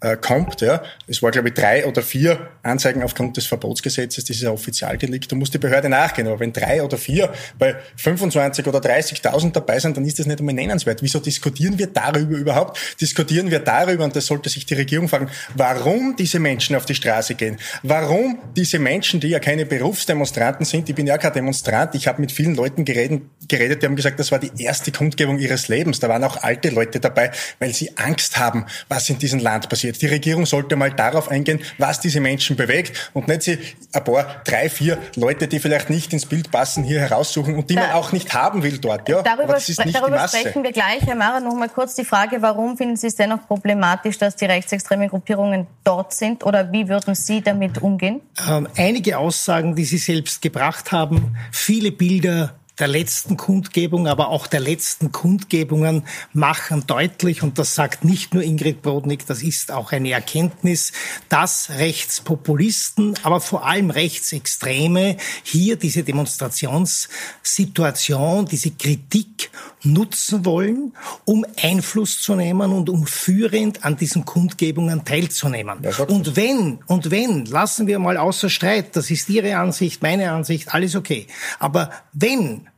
äh, 0.02 0.16
kommt. 0.16 0.60
Ja. 0.60 0.82
Es 1.06 1.22
war, 1.22 1.30
glaube 1.30 1.48
ich, 1.48 1.54
drei 1.54 1.86
oder 1.86 2.02
vier 2.02 2.50
Anzeigen 2.62 3.02
aufgrund 3.02 3.36
des 3.36 3.46
Verbotsgesetzes, 3.46 4.24
das 4.24 4.36
ist 4.36 4.42
ein 4.42 4.50
Offizialdelikt, 4.50 5.30
da 5.30 5.36
muss 5.36 5.50
die 5.50 5.58
Behörde 5.58 5.88
nachgehen. 5.88 6.26
Aber 6.26 6.40
wenn 6.40 6.52
drei 6.52 6.82
oder 6.82 6.98
vier 6.98 7.32
bei 7.58 7.76
25 7.96 8.66
oder 8.66 8.80
30.000 8.80 9.52
dabei 9.52 9.78
sind, 9.78 9.96
dann 9.96 10.04
ist 10.04 10.18
das 10.18 10.26
nicht 10.26 10.40
einmal 10.40 10.54
nennenswert. 10.54 11.02
Wieso 11.02 11.20
diskutieren 11.20 11.78
wir 11.78 11.86
darüber 11.86 12.36
überhaupt? 12.36 12.78
Diskutieren 13.00 13.50
wir 13.50 13.60
darüber, 13.60 14.04
und 14.04 14.14
das 14.16 14.26
sollte 14.26 14.48
sich 14.48 14.66
die 14.66 14.74
Regierung 14.74 15.08
fragen, 15.08 15.30
warum 15.54 16.16
diese 16.16 16.38
Menschen 16.38 16.76
auf 16.76 16.84
die 16.84 16.94
Straße 16.94 17.34
gehen? 17.34 17.58
Warum 17.82 18.38
diese 18.56 18.78
Menschen, 18.78 19.20
die 19.20 19.28
ja 19.28 19.38
keine 19.38 19.66
Berufsdemonstranten 19.66 20.66
sind, 20.66 20.88
ich 20.88 20.94
bin 20.94 21.06
ja 21.06 21.18
kein 21.18 21.32
Demonstrant, 21.32 21.94
ich 21.94 22.08
habe 22.08 22.20
mit 22.20 22.32
vielen 22.32 22.54
Leuten 22.54 22.84
geredet, 22.84 23.22
geredet, 23.48 23.82
die 23.82 23.86
haben 23.86 23.96
gesagt, 23.96 24.18
das 24.18 24.32
war 24.32 24.38
die 24.38 24.50
erste 24.62 24.92
Kundgebung 24.92 25.38
ihres 25.38 25.68
Lebens. 25.68 26.00
Da 26.00 26.08
waren 26.08 26.24
auch 26.24 26.42
alte 26.42 26.70
Leute 26.70 27.00
dabei, 27.00 27.30
weil 27.58 27.72
sie 27.72 27.96
Angst 27.96 28.38
haben, 28.38 28.66
was 28.88 29.08
in 29.08 29.18
diesem 29.18 29.40
Land 29.40 29.68
passiert 29.68 29.91
passiert. 29.92 30.02
Die 30.02 30.14
Regierung 30.14 30.46
sollte 30.46 30.76
mal 30.76 30.90
darauf 30.90 31.30
eingehen, 31.30 31.60
was 31.78 32.00
diese 32.00 32.20
Menschen 32.20 32.56
bewegt 32.56 33.10
und 33.12 33.28
nicht 33.28 33.42
sie 33.42 33.58
ein 33.92 34.04
paar, 34.04 34.42
drei, 34.44 34.68
vier 34.68 34.98
Leute, 35.16 35.48
die 35.48 35.58
vielleicht 35.58 35.90
nicht 35.90 36.12
ins 36.12 36.26
Bild 36.26 36.50
passen, 36.50 36.84
hier 36.84 37.00
heraussuchen 37.00 37.54
und 37.56 37.70
die 37.70 37.74
da, 37.74 37.82
man 37.82 37.90
auch 37.92 38.12
nicht 38.12 38.32
haben 38.34 38.62
will 38.62 38.78
dort. 38.78 39.08
Ja, 39.08 39.22
darüber, 39.22 39.58
darüber 39.92 40.28
sprechen 40.28 40.62
wir 40.62 40.72
gleich. 40.72 41.02
Herr 41.02 41.14
Mara, 41.14 41.40
noch 41.40 41.54
mal 41.54 41.68
kurz 41.68 41.94
die 41.94 42.04
Frage, 42.04 42.42
warum 42.42 42.76
finden 42.76 42.96
Sie 42.96 43.06
es 43.06 43.16
dennoch 43.16 43.46
problematisch, 43.46 44.18
dass 44.18 44.36
die 44.36 44.44
rechtsextremen 44.44 45.08
Gruppierungen 45.08 45.66
dort 45.84 46.12
sind 46.12 46.44
oder 46.44 46.72
wie 46.72 46.88
würden 46.88 47.14
Sie 47.14 47.40
damit 47.40 47.82
umgehen? 47.82 48.20
Ähm, 48.48 48.68
einige 48.76 49.18
Aussagen, 49.18 49.74
die 49.74 49.84
Sie 49.84 49.98
selbst 49.98 50.42
gebracht 50.42 50.92
haben, 50.92 51.36
viele 51.50 51.92
Bilder 51.92 52.54
der 52.78 52.88
letzten 52.88 53.36
Kundgebung, 53.36 54.08
aber 54.08 54.28
auch 54.28 54.46
der 54.46 54.60
letzten 54.60 55.12
Kundgebungen 55.12 56.04
machen 56.32 56.86
deutlich, 56.86 57.42
und 57.42 57.58
das 57.58 57.74
sagt 57.74 58.02
nicht 58.04 58.32
nur 58.32 58.42
Ingrid 58.42 58.80
Brodnik, 58.82 59.26
das 59.26 59.42
ist 59.42 59.70
auch 59.70 59.92
eine 59.92 60.10
Erkenntnis, 60.10 60.92
dass 61.28 61.68
Rechtspopulisten, 61.70 63.14
aber 63.22 63.40
vor 63.40 63.66
allem 63.66 63.90
Rechtsextreme 63.90 65.18
hier 65.42 65.76
diese 65.76 66.02
Demonstrationssituation, 66.02 68.46
diese 68.46 68.70
Kritik 68.70 69.50
nutzen 69.84 70.44
wollen, 70.44 70.92
um 71.24 71.44
Einfluss 71.60 72.20
zu 72.20 72.34
nehmen 72.34 72.72
und 72.72 72.88
um 72.88 73.06
führend 73.06 73.84
an 73.84 73.96
diesen 73.96 74.24
Kundgebungen 74.24 75.04
teilzunehmen. 75.04 75.78
Und 76.06 76.36
wenn, 76.36 76.78
und 76.86 77.10
wenn, 77.10 77.46
lassen 77.46 77.86
wir 77.86 77.98
mal 77.98 78.16
außer 78.16 78.48
Streit, 78.48 78.96
das 78.96 79.10
ist 79.10 79.28
Ihre 79.28 79.56
Ansicht, 79.56 80.02
meine 80.02 80.30
Ansicht, 80.30 80.74
alles 80.74 80.94
okay. 80.96 81.26
Aber 81.58 81.90
wenn 82.12 82.68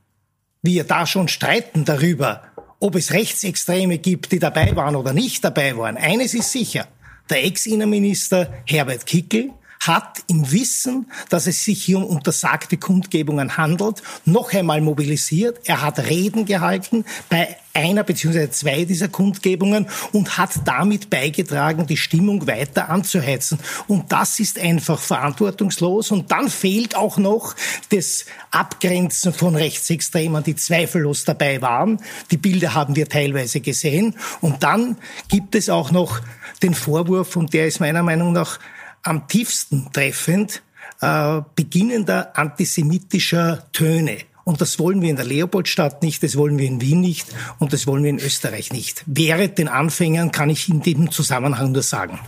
wir 0.62 0.84
da 0.84 1.06
schon 1.06 1.28
streiten 1.28 1.84
darüber, 1.84 2.42
ob 2.80 2.96
es 2.96 3.12
Rechtsextreme 3.12 3.98
gibt, 3.98 4.32
die 4.32 4.38
dabei 4.38 4.74
waren 4.76 4.96
oder 4.96 5.12
nicht 5.12 5.44
dabei 5.44 5.76
waren. 5.76 5.96
Eines 5.96 6.34
ist 6.34 6.52
sicher. 6.52 6.86
Der 7.30 7.44
Ex-Innenminister 7.44 8.52
Herbert 8.66 9.06
Kickel 9.06 9.52
hat 9.80 10.22
im 10.28 10.50
Wissen, 10.50 11.10
dass 11.28 11.46
es 11.46 11.64
sich 11.64 11.82
hier 11.82 11.98
um 11.98 12.04
untersagte 12.04 12.76
Kundgebungen 12.76 13.56
handelt, 13.56 14.02
noch 14.24 14.52
einmal 14.52 14.80
mobilisiert. 14.80 15.60
Er 15.64 15.82
hat 15.82 15.98
Reden 15.98 16.46
gehalten 16.46 17.04
bei 17.28 17.56
einer 17.74 18.04
beziehungsweise 18.04 18.50
zwei 18.50 18.84
dieser 18.84 19.08
Kundgebungen 19.08 19.88
und 20.12 20.38
hat 20.38 20.52
damit 20.64 21.10
beigetragen, 21.10 21.86
die 21.86 21.96
Stimmung 21.96 22.46
weiter 22.46 22.88
anzuheizen. 22.88 23.58
Und 23.88 24.12
das 24.12 24.38
ist 24.38 24.58
einfach 24.58 25.00
verantwortungslos. 25.00 26.12
Und 26.12 26.30
dann 26.30 26.48
fehlt 26.48 26.94
auch 26.94 27.18
noch 27.18 27.56
das 27.90 28.26
Abgrenzen 28.52 29.32
von 29.32 29.56
Rechtsextremen, 29.56 30.44
die 30.44 30.54
zweifellos 30.54 31.24
dabei 31.24 31.60
waren. 31.60 32.00
Die 32.30 32.36
Bilder 32.36 32.74
haben 32.74 32.94
wir 32.94 33.08
teilweise 33.08 33.60
gesehen. 33.60 34.14
Und 34.40 34.62
dann 34.62 34.96
gibt 35.28 35.56
es 35.56 35.68
auch 35.68 35.90
noch 35.90 36.20
den 36.62 36.74
Vorwurf, 36.74 37.36
und 37.36 37.52
der 37.52 37.66
ist 37.66 37.80
meiner 37.80 38.02
Meinung 38.02 38.32
nach 38.32 38.60
am 39.04 39.28
tiefsten 39.28 39.92
treffend 39.92 40.62
äh, 41.00 41.42
beginnender 41.54 42.36
antisemitischer 42.36 43.64
Töne. 43.72 44.18
Und 44.44 44.60
das 44.60 44.78
wollen 44.78 45.00
wir 45.00 45.08
in 45.08 45.16
der 45.16 45.24
Leopoldstadt 45.24 46.02
nicht, 46.02 46.22
das 46.22 46.36
wollen 46.36 46.58
wir 46.58 46.66
in 46.66 46.80
Wien 46.80 47.00
nicht 47.00 47.26
und 47.58 47.72
das 47.72 47.86
wollen 47.86 48.02
wir 48.02 48.10
in 48.10 48.18
Österreich 48.18 48.72
nicht. 48.72 49.02
Während 49.06 49.56
den 49.56 49.68
Anfängern 49.68 50.32
kann 50.32 50.50
ich 50.50 50.68
in 50.68 50.82
diesem 50.82 51.10
Zusammenhang 51.10 51.72
nur 51.72 51.82
sagen 51.82 52.18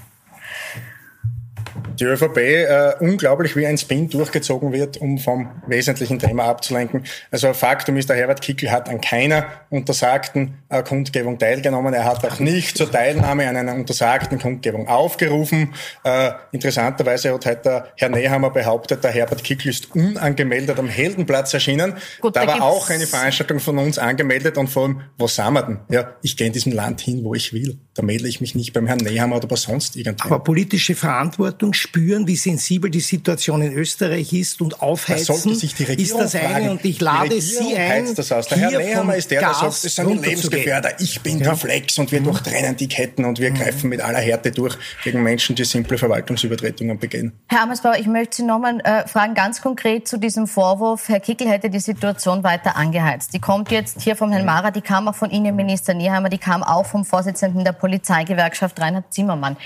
die 1.98 2.04
ÖVP 2.04 2.36
äh, 2.36 2.92
unglaublich 3.00 3.56
wie 3.56 3.66
ein 3.66 3.78
Spin 3.78 4.08
durchgezogen 4.08 4.72
wird, 4.72 4.98
um 4.98 5.18
vom 5.18 5.50
wesentlichen 5.66 6.18
Thema 6.18 6.44
abzulenken. 6.44 7.04
Also 7.30 7.52
Faktum 7.52 7.96
ist, 7.96 8.08
der 8.08 8.16
Herbert 8.16 8.42
Kickel 8.42 8.70
hat 8.70 8.88
an 8.88 9.00
keiner 9.00 9.46
untersagten 9.70 10.58
äh, 10.68 10.82
Kundgebung 10.82 11.38
teilgenommen. 11.38 11.94
Er 11.94 12.04
hat 12.04 12.24
auch 12.24 12.38
nicht 12.38 12.76
zur 12.76 12.90
Teilnahme 12.90 13.48
an 13.48 13.56
einer 13.56 13.74
untersagten 13.74 14.38
Kundgebung 14.38 14.88
aufgerufen. 14.88 15.74
Äh, 16.04 16.32
interessanterweise 16.52 17.32
hat 17.32 17.46
heute 17.46 17.84
Herr 17.96 18.08
Nehammer 18.08 18.50
behauptet, 18.50 19.02
der 19.04 19.10
Herbert 19.10 19.44
Kickel 19.44 19.70
ist 19.70 19.94
unangemeldet 19.94 20.78
am 20.78 20.88
Heldenplatz 20.88 21.54
erschienen. 21.54 21.94
Gut, 22.20 22.36
da, 22.36 22.44
da 22.44 22.54
war 22.54 22.62
auch 22.62 22.90
eine 22.90 23.06
Veranstaltung 23.06 23.60
von 23.60 23.78
uns 23.78 23.98
angemeldet 23.98 24.58
und 24.58 24.68
vor 24.68 24.84
allem, 24.84 25.00
wo 25.18 25.26
sind 25.26 25.52
wir 25.52 25.62
denn? 25.62 25.78
Ja, 25.90 26.14
ich 26.22 26.36
gehe 26.36 26.46
in 26.46 26.52
diesem 26.52 26.72
Land 26.72 27.00
hin, 27.00 27.24
wo 27.24 27.34
ich 27.34 27.52
will. 27.52 27.78
Da 27.94 28.02
melde 28.02 28.28
ich 28.28 28.40
mich 28.40 28.54
nicht 28.54 28.72
beim 28.72 28.86
Herrn 28.86 28.98
Nehammer 28.98 29.36
oder 29.36 29.48
bei 29.48 29.56
sonst 29.56 29.96
irgendwem. 29.96 30.32
Aber 30.32 30.44
politische 30.44 30.94
Verantwortung 30.94 31.65
spüren, 31.74 32.26
wie 32.26 32.36
sensibel 32.36 32.90
die 32.90 33.00
Situation 33.00 33.62
in 33.62 33.72
Österreich 33.72 34.32
ist 34.32 34.60
und 34.60 34.80
aufheizen, 34.82 35.50
da 35.50 35.54
sich 35.54 35.74
die 35.74 35.84
Regierung 35.84 36.22
ist 36.22 36.34
das 36.34 36.42
eine. 36.42 36.48
Fragen. 36.48 36.68
Und 36.70 36.84
ich 36.84 37.00
lade 37.00 37.40
Sie 37.40 37.76
ein, 37.76 38.14
das 38.14 38.32
aus. 38.32 38.48
Der 38.48 38.58
Herr 38.58 38.78
Nehammer 38.78 39.16
ist 39.16 39.30
der, 39.30 39.40
der 39.40 39.54
sagt, 39.54 39.66
das 39.66 39.84
ist 39.84 40.00
ein 40.00 40.08
Lebensgefährder. 40.08 41.00
Ich 41.00 41.20
bin 41.20 41.38
ja. 41.38 41.52
die 41.52 41.58
Flex 41.58 41.98
und 41.98 42.12
wir 42.12 42.20
mhm. 42.20 42.24
durchtrennen 42.24 42.76
die 42.76 42.88
Ketten 42.88 43.24
und 43.24 43.38
wir 43.38 43.50
mhm. 43.50 43.54
greifen 43.54 43.90
mit 43.90 44.00
aller 44.00 44.18
Härte 44.18 44.50
durch 44.50 44.76
gegen 45.04 45.22
Menschen, 45.22 45.56
die 45.56 45.64
simple 45.64 45.98
Verwaltungsübertretungen 45.98 46.98
begehen. 46.98 47.32
Herr 47.48 47.62
Amersbauer, 47.62 47.96
ich 47.98 48.06
möchte 48.06 48.36
Sie 48.36 48.42
nochmal 48.42 48.80
äh, 48.80 49.06
fragen, 49.06 49.34
ganz 49.34 49.60
konkret 49.60 50.08
zu 50.08 50.18
diesem 50.18 50.46
Vorwurf, 50.46 51.08
Herr 51.08 51.20
Kickel 51.20 51.48
hätte 51.48 51.70
die 51.70 51.80
Situation 51.80 52.42
weiter 52.44 52.76
angeheizt. 52.76 53.32
Die 53.34 53.40
kommt 53.40 53.70
jetzt 53.70 54.02
hier 54.02 54.16
vom 54.16 54.32
Herrn 54.32 54.44
Mara, 54.44 54.70
die 54.70 54.80
kam 54.80 55.08
auch 55.08 55.14
von 55.14 55.30
Innenminister 55.30 55.94
Nehammer, 55.94 56.28
die 56.28 56.38
kam 56.38 56.62
auch 56.62 56.86
vom 56.86 57.04
Vorsitzenden 57.04 57.64
der 57.64 57.72
Polizeigewerkschaft 57.72 58.80
Reinhard 58.80 59.12
Zimmermann. 59.12 59.56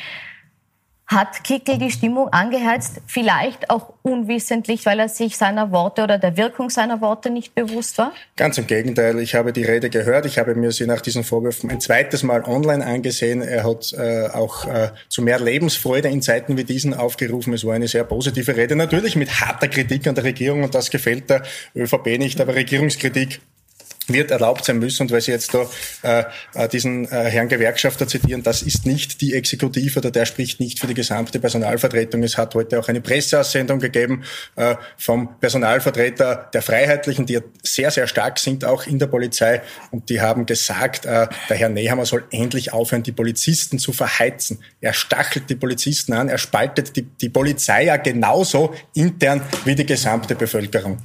Hat 1.10 1.42
Kickel 1.42 1.76
die 1.76 1.90
Stimmung 1.90 2.28
angeheizt? 2.28 3.00
Vielleicht 3.04 3.68
auch 3.68 3.94
unwissentlich, 4.02 4.86
weil 4.86 5.00
er 5.00 5.08
sich 5.08 5.36
seiner 5.36 5.72
Worte 5.72 6.04
oder 6.04 6.18
der 6.18 6.36
Wirkung 6.36 6.70
seiner 6.70 7.00
Worte 7.00 7.30
nicht 7.30 7.52
bewusst 7.52 7.98
war? 7.98 8.12
Ganz 8.36 8.58
im 8.58 8.68
Gegenteil. 8.68 9.18
Ich 9.18 9.34
habe 9.34 9.52
die 9.52 9.64
Rede 9.64 9.90
gehört. 9.90 10.24
Ich 10.24 10.38
habe 10.38 10.54
mir 10.54 10.70
sie 10.70 10.86
nach 10.86 11.00
diesen 11.00 11.24
Vorwürfen 11.24 11.68
ein 11.68 11.80
zweites 11.80 12.22
Mal 12.22 12.44
online 12.44 12.86
angesehen. 12.86 13.42
Er 13.42 13.64
hat 13.64 13.92
äh, 13.92 14.28
auch 14.28 14.68
äh, 14.68 14.92
zu 15.08 15.22
mehr 15.22 15.40
Lebensfreude 15.40 16.06
in 16.06 16.22
Zeiten 16.22 16.56
wie 16.56 16.62
diesen 16.62 16.94
aufgerufen. 16.94 17.54
Es 17.54 17.64
war 17.64 17.74
eine 17.74 17.88
sehr 17.88 18.04
positive 18.04 18.54
Rede. 18.54 18.76
Natürlich 18.76 19.16
mit 19.16 19.40
harter 19.40 19.66
Kritik 19.66 20.06
an 20.06 20.14
der 20.14 20.22
Regierung 20.22 20.62
und 20.62 20.76
das 20.76 20.90
gefällt 20.90 21.28
der 21.28 21.42
ÖVP 21.74 22.20
nicht. 22.20 22.40
Aber 22.40 22.54
Regierungskritik 22.54 23.40
wird 24.08 24.30
erlaubt 24.30 24.64
sein 24.64 24.78
müssen. 24.78 25.02
Und 25.02 25.12
weil 25.12 25.20
Sie 25.20 25.30
jetzt 25.30 25.54
da 25.54 25.66
äh, 26.02 26.24
äh, 26.54 26.68
diesen 26.68 27.06
äh, 27.06 27.24
Herrn 27.30 27.48
Gewerkschafter 27.48 28.06
zitieren, 28.08 28.42
das 28.42 28.62
ist 28.62 28.86
nicht 28.86 29.20
die 29.20 29.34
Exekutive 29.34 29.98
oder 30.00 30.10
der 30.10 30.26
spricht 30.26 30.60
nicht 30.60 30.78
für 30.78 30.86
die 30.86 30.94
gesamte 30.94 31.38
Personalvertretung. 31.38 32.22
Es 32.22 32.36
hat 32.36 32.54
heute 32.54 32.78
auch 32.78 32.88
eine 32.88 33.00
Presseaussendung 33.00 33.78
gegeben 33.78 34.24
äh, 34.56 34.74
vom 34.96 35.38
Personalvertreter 35.40 36.50
der 36.52 36.62
Freiheitlichen, 36.62 37.26
die 37.26 37.40
sehr, 37.62 37.90
sehr 37.90 38.06
stark 38.06 38.38
sind, 38.38 38.64
auch 38.64 38.86
in 38.86 38.98
der 38.98 39.06
Polizei. 39.06 39.62
Und 39.90 40.08
die 40.08 40.20
haben 40.20 40.46
gesagt, 40.46 41.04
äh, 41.06 41.28
der 41.48 41.56
Herr 41.56 41.68
Nehammer 41.68 42.06
soll 42.06 42.24
endlich 42.30 42.72
aufhören, 42.72 43.02
die 43.02 43.12
Polizisten 43.12 43.78
zu 43.78 43.92
verheizen. 43.92 44.58
Er 44.80 44.92
stachelt 44.92 45.48
die 45.50 45.56
Polizisten 45.56 46.12
an, 46.12 46.28
er 46.28 46.38
spaltet 46.38 46.96
die, 46.96 47.02
die 47.02 47.28
Polizei 47.28 47.84
ja 47.84 47.96
genauso 47.96 48.74
intern 48.94 49.42
wie 49.64 49.74
die 49.74 49.86
gesamte 49.86 50.34
Bevölkerung. 50.34 50.98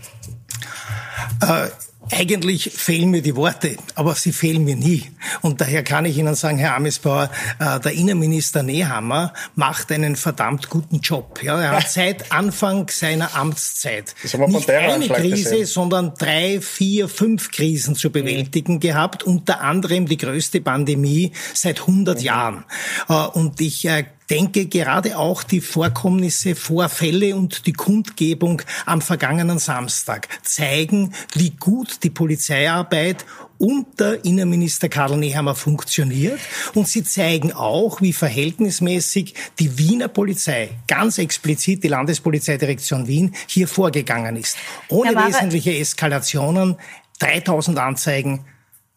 Eigentlich 2.12 2.72
fehlen 2.72 3.10
mir 3.10 3.22
die 3.22 3.36
Worte, 3.36 3.78
aber 3.96 4.16
sie 4.16 4.32
fehlen 4.32 4.64
mir 4.64 4.76
nie. 4.76 5.04
Und 5.42 5.62
daher 5.62 5.84
kann 5.84 6.06
ich 6.06 6.18
Ihnen 6.18 6.36
sagen, 6.36 6.58
Herr 6.58 6.76
Amesbauer, 6.76 7.32
äh, 7.60 7.80
der 7.80 7.94
Innenminister 7.94 8.64
Nehammer 8.64 9.34
macht 9.56 9.92
einen 9.92 10.16
verdammt 10.16 10.70
guten 10.70 11.00
Job. 11.00 11.42
Ja, 11.42 11.60
er 11.60 11.72
hat 11.72 11.90
seit 11.90 12.32
Anfang 12.32 12.90
seiner 12.90 13.36
Amtszeit 13.36 14.14
nicht 14.24 14.70
eine 14.70 15.08
Krise, 15.08 15.44
gesehen. 15.44 15.66
sondern 15.66 16.14
drei, 16.18 16.62
vier, 16.62 17.08
fünf 17.08 17.52
Krisen 17.52 17.96
zu 17.96 18.12
bewältigen 18.12 18.76
mhm. 18.76 18.80
gehabt, 18.80 19.24
unter 19.24 19.62
anderem 19.62 20.06
die 20.08 20.18
größte 20.18 20.62
Pandemie 20.62 21.32
seit 21.54 21.82
100 21.82 22.20
mhm. 22.20 22.24
Jahren. 22.24 22.66
Äh, 23.10 23.14
und 23.14 23.60
ich 23.62 23.86
äh, 23.86 24.06
denke 24.30 24.66
gerade 24.66 25.18
auch 25.18 25.44
die 25.44 25.62
Vorkommnisse, 25.62 26.56
Vorfälle 26.56 27.36
und 27.36 27.66
die 27.68 27.74
Kundgebung 27.74 28.62
am 28.86 29.02
vergangenen 29.02 29.60
Samstag 29.60 30.28
zeigen, 30.44 31.14
wie 31.34 31.52
gut 31.52 32.04
die 32.04 32.10
Polizeiarbeit 32.10 33.26
unter 33.58 34.26
Innenminister 34.26 34.90
Karl 34.90 35.18
Nehammer 35.18 35.56
funktioniert. 35.56 36.40
Und 36.74 36.88
sie 36.88 37.04
zeigen 37.04 37.54
auch, 37.54 38.02
wie 38.02 38.14
verhältnismäßig 38.14 39.34
die 39.60 39.78
Wiener 39.78 40.08
Polizei, 40.08 40.72
ganz 40.88 41.18
explizit 41.18 41.84
die 41.84 41.88
Landespolizeidirektion 41.88 43.08
Wien, 43.08 43.34
hier 43.48 43.68
vorgegangen 43.68 44.36
ist. 44.36 44.58
Ohne 44.90 45.16
wesentliche 45.16 45.78
Eskalationen, 45.78 46.76
3000 47.20 47.80
Anzeigen, 47.80 48.46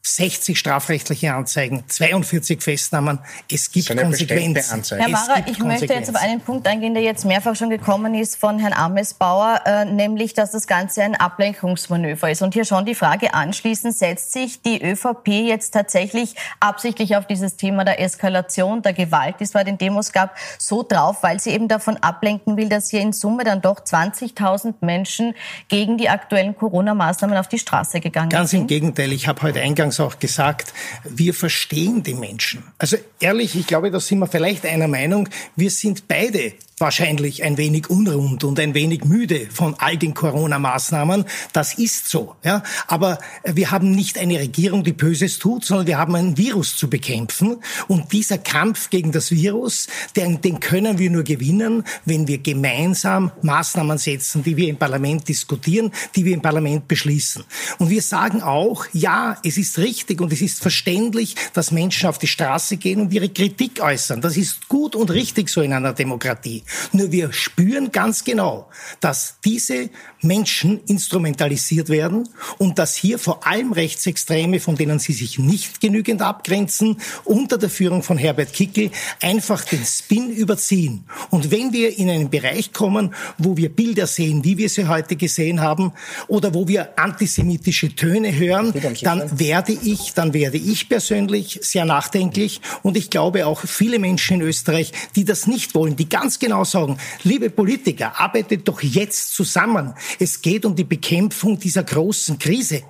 60 0.03 0.59
strafrechtliche 0.59 1.35
Anzeigen, 1.35 1.85
42 1.87 2.63
Festnahmen. 2.63 3.19
Es 3.51 3.71
gibt 3.71 3.95
Konsequenzen. 3.95 4.83
Herr 4.99 5.09
Mara, 5.09 5.45
ich 5.47 5.59
möchte 5.59 5.93
jetzt 5.93 6.09
auf 6.09 6.17
einen 6.17 6.41
Punkt 6.41 6.67
eingehen, 6.67 6.95
der 6.95 7.03
jetzt 7.03 7.25
mehrfach 7.25 7.55
schon 7.57 7.69
gekommen 7.69 8.15
ist 8.15 8.37
von 8.37 8.59
Herrn 8.59 8.73
Amesbauer, 8.73 9.61
äh, 9.67 9.85
nämlich, 9.85 10.35
dass 10.35 10.53
das 10.53 10.67
Ganze 10.67 11.03
ein 11.03 11.15
Ablenkungsmanöver 11.15 12.31
ist. 12.31 12.43
Und 12.43 12.55
hier 12.55 12.65
schon 12.65 12.87
die 12.87 12.95
Frage 12.95 13.35
anschließend, 13.35 13.97
setzt 13.97 14.33
sich 14.33 14.63
die 14.63 14.83
ÖVP 14.83 15.29
jetzt 15.29 15.73
tatsächlich 15.73 16.35
absichtlich 16.61 17.17
auf 17.17 17.27
dieses 17.27 17.57
Thema 17.57 17.85
der 17.85 18.01
Eskalation, 18.01 18.83
der 18.83 18.95
Gewalt, 18.95 19.37
die 19.41 19.45
es 19.45 19.53
bei 19.53 19.65
den 19.65 19.79
Demos 19.79 20.13
gab, 20.13 20.37
so 20.59 20.83
drauf, 20.83 21.23
weil 21.23 21.39
sie 21.39 21.51
eben 21.51 21.69
davon 21.69 21.97
ablenken 21.99 22.57
will, 22.57 22.69
dass 22.69 22.91
hier 22.91 23.01
in 23.01 23.13
Summe 23.13 23.45
dann 23.45 23.61
doch 23.61 23.81
20.000 23.81 24.75
Menschen 24.81 25.35
gegen 25.69 25.99
die 25.99 26.09
aktuellen 26.09 26.57
Corona-Maßnahmen 26.57 27.37
auf 27.37 27.49
die 27.49 27.59
Straße 27.59 28.01
gegangen 28.01 28.31
Ganz 28.31 28.51
sind? 28.51 28.61
Ganz 28.61 28.71
im 28.71 28.81
Gegenteil. 28.81 29.13
Ich 29.13 29.29
habe 29.29 29.43
heute 29.43 29.61
eingangs 29.61 29.98
auch 30.01 30.19
gesagt, 30.19 30.73
wir 31.05 31.35
verstehen 31.35 32.03
die 32.03 32.15
Menschen. 32.15 32.63
Also 32.79 32.97
ehrlich, 33.21 33.55
ich 33.57 33.67
glaube, 33.67 33.91
da 33.91 34.01
sind 34.01 34.19
wir 34.19 34.27
vielleicht 34.27 34.67
einer 34.67 34.89
Meinung, 34.89 35.29
wir 35.57 35.71
sind 35.71 36.09
beide 36.09 36.53
wahrscheinlich 36.81 37.43
ein 37.43 37.57
wenig 37.57 37.91
unrund 37.91 38.45
und 38.45 38.59
ein 38.61 38.75
wenig 38.75 39.05
müde 39.05 39.49
von 39.51 39.75
all 39.79 39.97
den 39.97 40.15
Corona-Maßnahmen. 40.15 41.25
Das 41.53 41.75
ist 41.75 42.09
so. 42.09 42.37
Ja? 42.45 42.63
Aber 42.87 43.19
wir 43.45 43.71
haben 43.71 43.91
nicht 43.91 44.19
eine 44.19 44.39
Regierung, 44.39 44.85
die 44.85 44.93
Böses 44.93 45.39
tut, 45.39 45.65
sondern 45.65 45.87
wir 45.87 45.99
haben 45.99 46.15
ein 46.15 46.37
Virus 46.37 46.77
zu 46.77 46.89
bekämpfen. 46.89 47.59
Und 47.87 48.13
dieser 48.13 48.39
Kampf 48.39 48.91
gegen 48.91 49.13
das 49.13 49.31
Virus, 49.31 49.89
den, 50.17 50.41
den 50.41 50.61
können 50.61 50.99
wir 50.99 51.11
nur 51.11 51.25
gewinnen, 51.25 51.85
wenn 52.05 52.29
wir 52.29 52.39
gemeinsam 52.39 53.31
Maßnahmen 53.43 53.99
setzen, 53.99 54.43
die 54.43 54.57
wir 54.57 54.69
im 54.69 54.77
Parlament 54.77 55.29
diskutieren, 55.29 55.91
die 56.15 56.25
wir 56.25 56.35
im 56.35 56.43
Parlament 56.43 56.89
beschließen. 56.89 57.45
Und 57.79 57.91
wir 57.91 58.03
sagen 58.03 58.43
auch, 58.43 58.87
ja, 58.93 59.39
es 59.45 59.57
ist 59.57 59.79
richtig 59.79 60.21
und 60.21 60.33
es 60.33 60.41
ist 60.41 60.61
verständlich, 60.61 61.35
dass 61.53 61.71
Menschen 61.71 62.09
auf 62.09 62.19
die 62.19 62.27
Straße 62.27 62.77
gehen 62.77 63.01
und 63.01 63.13
ihre 63.13 63.29
Kritik 63.29 63.81
äußern. 63.81 64.21
Das 64.21 64.37
ist 64.37 64.69
gut 64.69 64.95
und 64.95 65.11
richtig 65.11 65.49
so 65.49 65.61
in 65.61 65.73
einer 65.73 65.93
Demokratie. 65.93 66.63
Nur 66.93 67.13
wir 67.13 67.33
spüren 67.33 67.93
ganz 67.93 68.25
genau, 68.25 68.71
dass 69.01 69.37
diese 69.45 69.91
Menschen 70.21 70.81
instrumentalisiert 70.87 71.89
werden 71.89 72.29
und 72.59 72.79
dass 72.79 72.97
hier 72.97 73.19
vor 73.19 73.47
allem 73.47 73.73
Rechtsextreme, 73.73 74.61
von 74.61 74.77
denen 74.77 74.99
sie 74.99 75.13
sich 75.13 75.39
nicht 75.39 75.81
genügend 75.81 76.23
abgrenzen, 76.23 76.97
unter 77.25 77.59
der 77.59 77.71
Führung 77.71 78.03
von 78.03 78.19
Herbert 78.19 78.53
Kickel 78.53 78.91
einfach 79.21 79.65
den 79.65 79.85
Spin 79.85 80.31
überziehen. 80.31 81.05
Und 81.31 81.51
wenn 81.51 81.73
wir 81.73 81.99
in 81.99 82.11
einen 82.11 82.31
Bereich 82.31 82.73
kommen, 82.73 83.15
wo 83.39 83.57
wir 83.57 83.69
Bilder 83.69 84.07
sehen, 84.07 84.45
wie 84.45 84.59
wir 84.59 84.69
sie 84.69 84.89
heute 84.89 85.17
gesehen 85.17 85.61
haben, 85.61 85.93
oder 86.27 86.55
wo 86.55 86.69
wir 86.69 86.99
antisemitische 86.99 87.95
Töne 87.95 88.37
hören, 88.37 88.73
dann 89.03 89.39
werde 89.39 89.73
ich, 89.73 90.15
dann 90.15 90.33
werde 90.33 90.59
ich 90.59 90.89
persönlich 90.89 91.59
sehr 91.63 91.85
nachdenklich 91.85 92.61
und 92.83 92.97
ich 92.97 93.11
glaube 93.11 93.47
auch 93.47 93.61
viele 93.61 93.99
Menschen 93.99 94.41
in 94.41 94.47
Österreich, 94.47 94.93
die 95.17 95.25
das 95.25 95.47
nicht 95.47 95.75
wollen, 95.75 95.97
die 95.97 96.09
ganz 96.09 96.39
genau 96.39 96.65
sagen, 96.65 96.99
liebe 97.23 97.51
Politiker, 97.51 98.21
arbeitet 98.21 98.67
doch 98.69 98.83
jetzt 98.83 99.35
zusammen. 99.35 99.95
Es 100.19 100.43
geht 100.43 100.65
um 100.65 100.75
die 100.75 100.85
Bekämpfung 100.85 101.59
dieser 101.59 101.83
großen 101.83 102.39
Krise. 102.39 102.83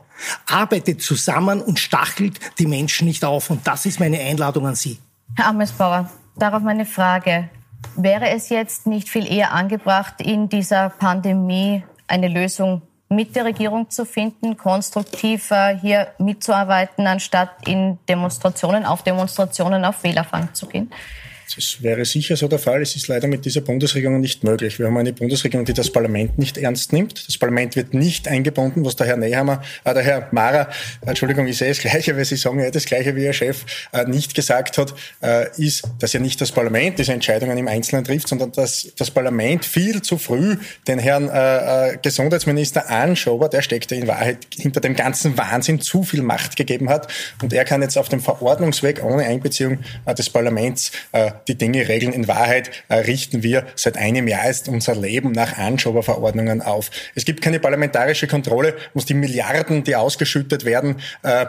Arbeitet 0.46 1.02
zusammen 1.02 1.61
und 1.61 1.78
stachelt 1.78 2.38
die 2.59 2.66
Menschen 2.66 3.07
nicht 3.07 3.24
auf. 3.24 3.50
Und 3.50 3.66
das 3.66 3.87
ist 3.87 4.00
meine 4.00 4.18
Einladung 4.18 4.66
an 4.66 4.74
Sie. 4.74 4.98
Herr 5.37 5.48
Amesbauer, 5.48 6.11
darauf 6.37 6.62
meine 6.62 6.87
Frage. 6.87 7.48
Wäre 7.96 8.31
es 8.31 8.48
jetzt 8.48 8.87
nicht 8.87 9.09
viel 9.09 9.31
eher 9.31 9.52
angebracht, 9.52 10.20
in 10.20 10.48
dieser 10.48 10.90
Pandemie 10.90 11.85
eine 12.09 12.28
Lösung 12.28 12.83
mit 13.09 13.37
der 13.37 13.44
Regierung 13.44 13.88
zu 13.88 14.04
finden, 14.04 14.57
konstruktiver 14.57 15.68
hier 15.68 16.09
mitzuarbeiten, 16.18 17.07
anstatt 17.07 17.50
in 17.66 17.98
Demonstrationen, 18.09 18.85
auf 18.85 19.02
Demonstrationen 19.02 19.85
auf 19.85 20.02
Wählerfang 20.02 20.52
zu 20.54 20.66
gehen? 20.66 20.90
Das 21.55 21.83
wäre 21.83 22.05
sicher 22.05 22.37
so 22.37 22.47
der 22.47 22.59
Fall. 22.59 22.83
Es 22.83 22.95
ist 22.95 23.09
leider 23.09 23.27
mit 23.27 23.45
dieser 23.47 23.63
Bundesregierung 23.63 24.21
nicht 24.21 24.45
möglich. 24.45 24.79
Wir 24.79 24.87
haben 24.87 24.97
eine 24.99 25.15
Bundesregierung, 25.15 25.65
die 25.65 25.73
das 25.73 25.91
Parlament 25.91 26.39
nicht 26.39 26.59
ernst 26.59 26.93
nimmt. 26.93 27.27
Das 27.27 27.39
Parlament 27.39 27.75
wird 27.75 27.95
nicht 27.95 28.29
eingebunden, 28.29 28.85
was 28.85 28.97
der 28.97 29.07
Herr 29.07 29.17
Nehammer, 29.17 29.63
äh, 29.85 29.95
der 29.95 30.03
Herr 30.03 30.29
Mara, 30.31 30.69
Entschuldigung, 31.07 31.47
ich 31.47 31.57
sehe 31.57 31.69
das 31.69 31.79
Gleiche, 31.79 32.17
weil 32.17 32.27
Sie 32.27 32.37
sagen 32.37 32.61
ja 32.61 32.71
das 32.71 32.85
Gleiche 32.85 33.17
wie 33.17 33.25
Ihr 33.25 33.33
Chef, 33.33 33.65
äh, 33.93 34.05
nicht 34.05 34.35
gesagt 34.35 34.77
hat, 34.77 34.95
äh, 35.23 35.47
ist, 35.57 35.85
dass 35.99 36.13
ja 36.13 36.21
nicht 36.21 36.39
das 36.41 36.53
Parlament 36.53 36.99
diese 36.99 37.15
Entscheidungen 37.15 37.57
im 37.57 37.67
Einzelnen 37.67 38.05
trifft, 38.05 38.29
sondern 38.29 38.53
dass 38.53 38.93
das 38.97 39.11
Parlament 39.11 39.65
viel 39.65 40.03
zu 40.03 40.19
früh 40.19 40.57
den 40.87 40.99
Herrn 40.99 41.29
äh, 41.29 41.93
äh 41.93 41.99
Gesundheitsminister 42.03 42.91
Anschober, 42.91 43.49
der 43.49 43.63
steckt 43.63 43.91
ja 43.91 43.97
in 43.97 44.07
Wahrheit 44.07 44.47
hinter 44.55 44.81
dem 44.81 44.95
ganzen 44.95 45.37
Wahnsinn, 45.39 45.81
zu 45.81 46.03
viel 46.03 46.23
Macht 46.23 46.57
gegeben 46.57 46.91
hat. 46.91 47.09
Und 47.43 47.53
er 47.53 47.65
kann 47.65 47.81
jetzt 47.81 47.97
auf 47.97 48.09
dem 48.09 48.21
Verordnungsweg 48.21 49.03
ohne 49.03 49.25
Einbeziehung 49.25 49.79
äh, 50.05 50.15
des 50.15 50.29
Parlaments 50.29 50.93
äh, 51.13 51.31
die 51.46 51.57
Dinge 51.57 51.88
regeln. 51.88 52.12
In 52.12 52.29
Wahrheit 52.29 52.70
äh, 52.88 52.96
richten 52.96 53.42
wir 53.42 53.66
seit 53.74 53.96
einem 53.96 54.29
Jahr 54.29 54.48
ist 54.48 54.68
unser 54.68 54.94
Leben 54.94 55.33
nach 55.33 55.57
Anschoberverordnungen 55.57 56.62
auf. 56.62 56.90
Es 57.14 57.24
gibt 57.24 57.42
keine 57.42 57.61
parlamentarische 57.61 58.27
Kontrolle, 58.27 58.77
muss 58.94 59.05
die 59.05 59.14
Milliarden, 59.14 59.85
die 59.85 59.96
ausgeschüttet 59.96 60.64
werden, 60.64 60.96
äh, 61.22 61.46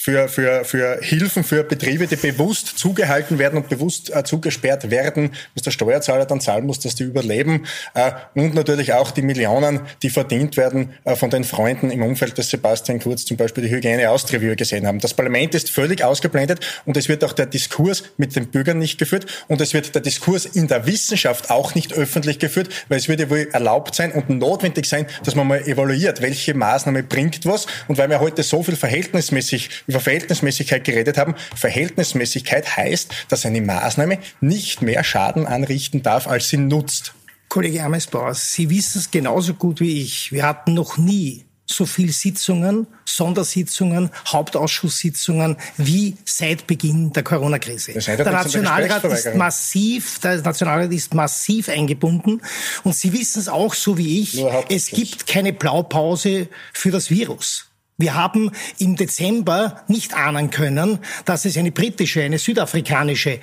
für, 0.00 0.28
für, 0.28 0.64
für 0.64 1.00
Hilfen 1.02 1.42
für 1.42 1.64
Betriebe, 1.64 2.06
die 2.06 2.14
bewusst 2.14 2.78
zugehalten 2.78 3.40
werden 3.40 3.56
und 3.56 3.68
bewusst 3.68 4.14
äh, 4.14 4.22
zugesperrt 4.22 4.92
werden, 4.92 5.32
was 5.54 5.64
der 5.64 5.72
Steuerzahler 5.72 6.24
dann 6.24 6.40
zahlen 6.40 6.66
muss, 6.66 6.78
dass 6.78 6.94
die 6.94 7.02
überleben. 7.02 7.66
Äh, 7.94 8.12
und 8.36 8.54
natürlich 8.54 8.92
auch 8.92 9.10
die 9.10 9.22
Millionen, 9.22 9.80
die 10.04 10.10
verdient 10.10 10.56
werden 10.56 10.94
äh, 11.02 11.16
von 11.16 11.30
den 11.30 11.42
Freunden 11.42 11.90
im 11.90 12.04
Umfeld 12.04 12.38
des 12.38 12.48
Sebastian 12.48 13.00
Kurz, 13.00 13.24
zum 13.24 13.36
Beispiel 13.36 13.64
die 13.64 13.70
Hygiene 13.70 14.08
Austria, 14.08 14.38
gesehen 14.54 14.86
haben. 14.86 15.00
Das 15.00 15.14
Parlament 15.14 15.56
ist 15.56 15.68
völlig 15.68 16.04
ausgeblendet 16.04 16.60
und 16.84 16.96
es 16.96 17.08
wird 17.08 17.24
auch 17.24 17.32
der 17.32 17.46
Diskurs 17.46 18.04
mit 18.18 18.36
den 18.36 18.52
Bürgern 18.52 18.78
nicht 18.78 18.98
geführt 18.98 19.26
und 19.48 19.60
es 19.60 19.74
wird 19.74 19.96
der 19.96 20.02
Diskurs 20.02 20.46
in 20.46 20.68
der 20.68 20.86
Wissenschaft 20.86 21.50
auch 21.50 21.74
nicht 21.74 21.92
öffentlich 21.92 22.38
geführt, 22.38 22.68
weil 22.88 22.98
es 22.98 23.08
würde 23.08 23.30
wohl 23.30 23.48
erlaubt 23.52 23.96
sein 23.96 24.12
und 24.12 24.30
notwendig 24.30 24.86
sein, 24.86 25.06
dass 25.24 25.34
man 25.34 25.48
mal 25.48 25.60
evaluiert, 25.62 26.22
welche 26.22 26.54
Maßnahme 26.54 27.02
bringt 27.02 27.44
was 27.46 27.66
und 27.88 27.98
weil 27.98 28.08
wir 28.08 28.20
heute 28.20 28.44
so 28.44 28.62
viel 28.62 28.76
verhältnismäßig 28.76 29.70
über 29.88 30.00
Verhältnismäßigkeit 30.00 30.84
geredet 30.84 31.18
haben. 31.18 31.34
Verhältnismäßigkeit 31.56 32.76
heißt, 32.76 33.10
dass 33.28 33.44
eine 33.46 33.62
Maßnahme 33.62 34.18
nicht 34.40 34.82
mehr 34.82 35.02
Schaden 35.02 35.46
anrichten 35.46 36.02
darf, 36.02 36.28
als 36.28 36.48
sie 36.48 36.58
nutzt. 36.58 37.14
Kollege 37.48 37.82
Amesbauer, 37.82 38.34
Sie 38.34 38.68
wissen 38.68 38.98
es 38.98 39.10
genauso 39.10 39.54
gut 39.54 39.80
wie 39.80 40.02
ich. 40.02 40.30
Wir 40.30 40.44
hatten 40.44 40.74
noch 40.74 40.98
nie 40.98 41.46
so 41.64 41.86
viel 41.86 42.12
Sitzungen, 42.12 42.86
Sondersitzungen, 43.04 44.10
Hauptausschusssitzungen 44.26 45.56
wie 45.76 46.16
seit 46.24 46.66
Beginn 46.66 47.12
der 47.12 47.22
Corona-Krise. 47.22 47.92
Der 47.92 48.30
Nationalrat 48.30 49.04
ist 49.04 49.34
massiv, 49.34 50.18
der 50.20 50.40
Nationalrat 50.40 50.92
ist 50.92 51.14
massiv 51.14 51.68
eingebunden 51.68 52.42
und 52.84 52.94
Sie 52.94 53.12
wissen 53.12 53.40
es 53.40 53.48
auch 53.48 53.74
so 53.74 53.98
wie 53.98 54.20
ich. 54.20 54.42
Es 54.68 54.88
gibt 54.88 55.26
keine 55.26 55.52
Blaupause 55.52 56.48
für 56.72 56.90
das 56.90 57.10
Virus. 57.10 57.67
Wir 58.00 58.14
haben 58.14 58.52
im 58.78 58.94
Dezember 58.94 59.82
nicht 59.88 60.14
ahnen 60.14 60.50
können, 60.50 61.00
dass 61.24 61.44
es 61.44 61.56
eine 61.56 61.72
britische, 61.72 62.22
eine 62.22 62.38
südafrikanische, 62.38 63.30
äh, 63.30 63.40